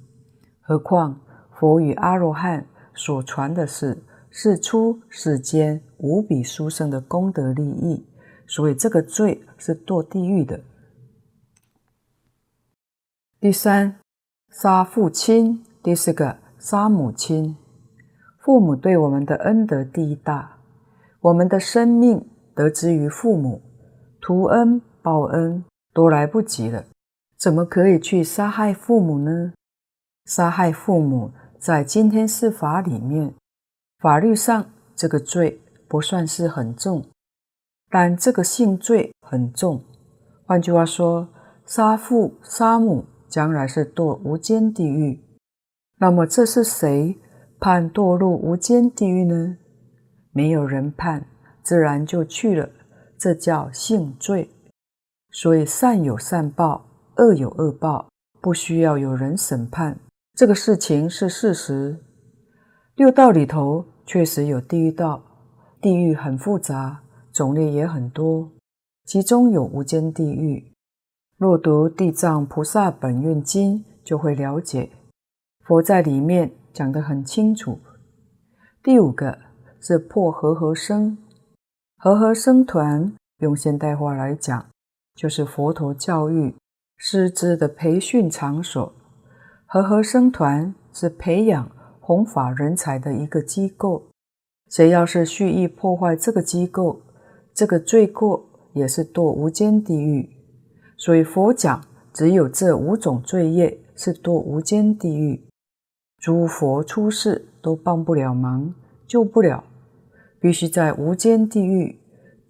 [0.62, 1.20] 何况
[1.60, 8.08] 佛与阿罗汉所传的是世出世间无比殊胜的功德利益，
[8.46, 10.62] 所以这个罪是堕地狱的。
[13.40, 13.99] 第三，
[14.52, 17.56] 杀父亲；第四个，杀母亲。
[18.40, 20.58] 父母对我们的恩德第一大，
[21.22, 23.62] 我们的生命得之于父母，
[24.20, 26.84] 图恩报恩都来不及了，
[27.38, 29.54] 怎么可以去杀害父母呢？
[30.26, 33.36] 杀害父母在今天司法里面，
[34.00, 37.06] 法律上这个罪不算是很重，
[37.92, 39.84] 但这个性罪很重。
[40.48, 41.28] 换句话说，
[41.68, 43.06] 杀父杀母。
[43.30, 45.22] 将来是堕无间地狱，
[46.00, 47.18] 那么这是谁
[47.60, 49.58] 判堕入无间地狱呢？
[50.32, 51.28] 没有人判，
[51.62, 52.70] 自然就去了，
[53.18, 54.50] 这叫性罪。
[55.32, 56.86] 所以善有善报，
[57.18, 58.10] 恶有恶报，
[58.42, 60.00] 不需要有人审判，
[60.34, 62.00] 这个事情是事实。
[62.96, 65.24] 六道里头确实有地狱道，
[65.80, 67.02] 地狱很复杂，
[67.32, 68.52] 种类也很多，
[69.06, 70.69] 其中有无间地狱。
[71.40, 74.90] 若读《地藏菩萨本愿经》，就会了解，
[75.66, 77.80] 佛在里面讲得很清楚。
[78.84, 79.38] 第五个
[79.80, 81.18] 是破和合僧，
[81.98, 84.66] 和合僧团用现代话来讲，
[85.16, 86.54] 就是佛陀教育
[86.98, 88.92] 师资的培训场所。
[89.66, 91.72] 和合僧团是培养
[92.02, 94.10] 弘法人才的一个机构，
[94.70, 97.00] 谁要是蓄意破坏这个机构，
[97.54, 100.36] 这个罪过也是堕无间地狱。
[101.00, 101.82] 所以佛讲，
[102.14, 105.42] 只有这五种罪业是堕无间地狱，
[106.18, 108.76] 诸佛出世都帮不了忙，
[109.08, 109.64] 救不了，
[110.42, 111.98] 必须在无间地狱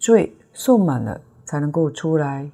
[0.00, 2.50] 罪受满了才能够出来。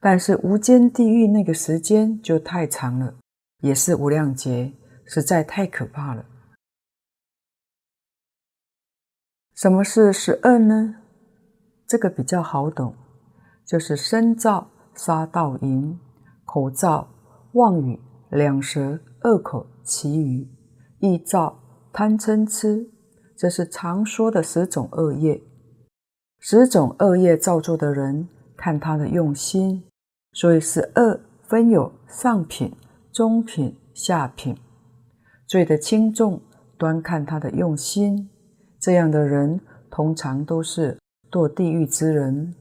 [0.00, 3.14] 但是无间地狱那个时间就太长了，
[3.60, 4.72] 也是无量劫，
[5.04, 6.24] 实在太可怕了。
[9.54, 10.94] 什么是十二呢？
[11.86, 12.94] 这个比较好懂，
[13.66, 14.70] 就是身造。
[14.98, 15.96] 杀盗淫、
[16.44, 17.08] 口造
[17.52, 17.98] 妄语、
[18.30, 20.46] 两舌、恶口、其余、
[20.98, 21.60] 意造
[21.92, 22.90] 贪嗔痴，
[23.36, 25.40] 这是常说的十种恶业。
[26.40, 29.84] 十种恶业造作的人，看他的用心，
[30.32, 32.72] 所以十恶分有上品、
[33.12, 34.56] 中品、下品。
[35.46, 36.42] 罪的轻重，
[36.76, 38.28] 端看他的用心。
[38.80, 40.98] 这样的人，通常都是
[41.30, 42.54] 堕地狱之人。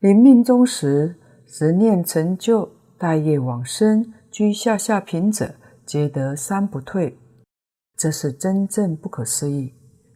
[0.00, 1.14] 临命终时，
[1.46, 7.18] 十念成就，带业往生，居下下品者，皆得三不退。
[7.98, 9.74] 这是真正不可思议，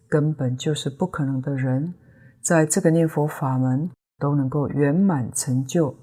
[0.09, 1.93] 根本就是不可能的人，
[2.41, 5.95] 在这个念佛法门都能够圆满成就。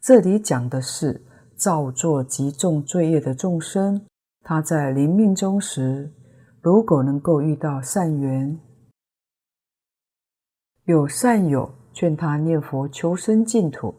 [0.00, 1.24] 这里讲的是
[1.54, 4.04] 造作极重罪业的众生，
[4.40, 6.12] 他在临命终时，
[6.60, 8.58] 如果能够遇到善缘，
[10.86, 11.72] 有善友。
[11.92, 13.94] 劝他念佛求生净土，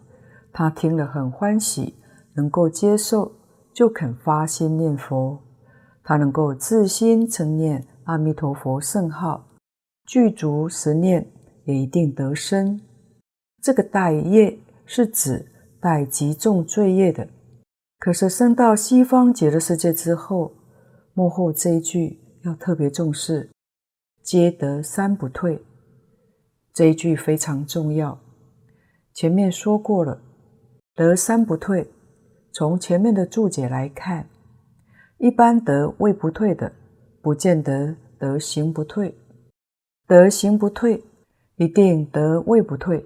[0.51, 1.95] 他听了很欢喜，
[2.35, 3.31] 能够接受，
[3.73, 5.39] 就肯发心念佛。
[6.03, 9.47] 他能够自心称念阿弥陀佛圣号，
[10.05, 11.25] 具足十念，
[11.65, 12.81] 也一定得生。
[13.61, 15.45] 这个带业是指
[15.79, 17.27] 带极重罪业的。
[17.99, 20.51] 可是升到西方极乐世界之后，
[21.13, 23.49] 幕后这一句要特别重视，
[24.21, 25.63] 皆得三不退。
[26.73, 28.19] 这一句非常重要，
[29.13, 30.19] 前面说过了，
[30.95, 31.87] 得三不退。
[32.51, 34.27] 从前面的注解来看，
[35.19, 36.73] 一般得位不退的，
[37.21, 39.13] 不见得得行不退；
[40.07, 41.03] 得行不退，
[41.57, 43.05] 一定得位不退；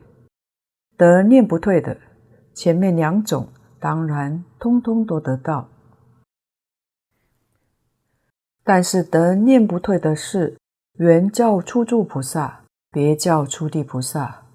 [0.96, 1.98] 得念不退的，
[2.54, 3.50] 前面两种
[3.82, 5.68] 当然通通都得到。
[8.64, 10.58] 但是得念不退的是
[10.94, 12.64] 原教初住菩萨。
[12.90, 14.46] 别教初地菩萨，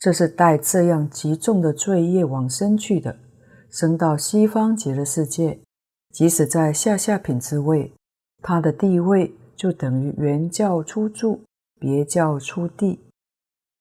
[0.00, 3.16] 这是带这样极重的罪业往生去的，
[3.70, 5.60] 生到西方极乐世界，
[6.10, 7.92] 即使在下下品之位，
[8.42, 11.40] 他的地位就等于圆教初住，
[11.78, 12.98] 别教初地，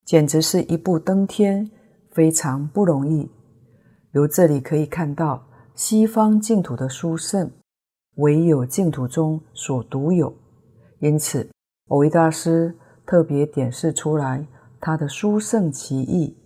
[0.05, 1.69] 简直是一步登天，
[2.11, 3.29] 非常不容易。
[4.11, 5.43] 由这里可以看到，
[5.73, 7.51] 西方净土的殊胜，
[8.17, 10.33] 唯有净土中所独有，
[10.99, 11.49] 因此
[11.87, 12.75] 蕅益大师。
[13.05, 14.47] 特别点示出来，
[14.79, 16.37] 他的殊胜奇异。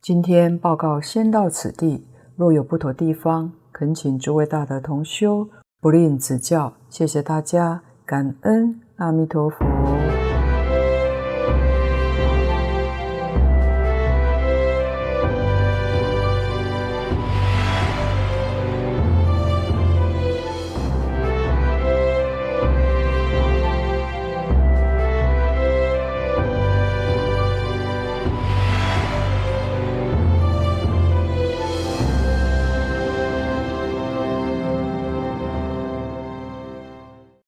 [0.00, 2.06] 今天报告先到此地，
[2.36, 5.48] 若有不妥地方，恳请诸位大德同修
[5.80, 6.76] 不吝指教。
[6.88, 9.75] 谢谢大家，感恩阿弥陀佛。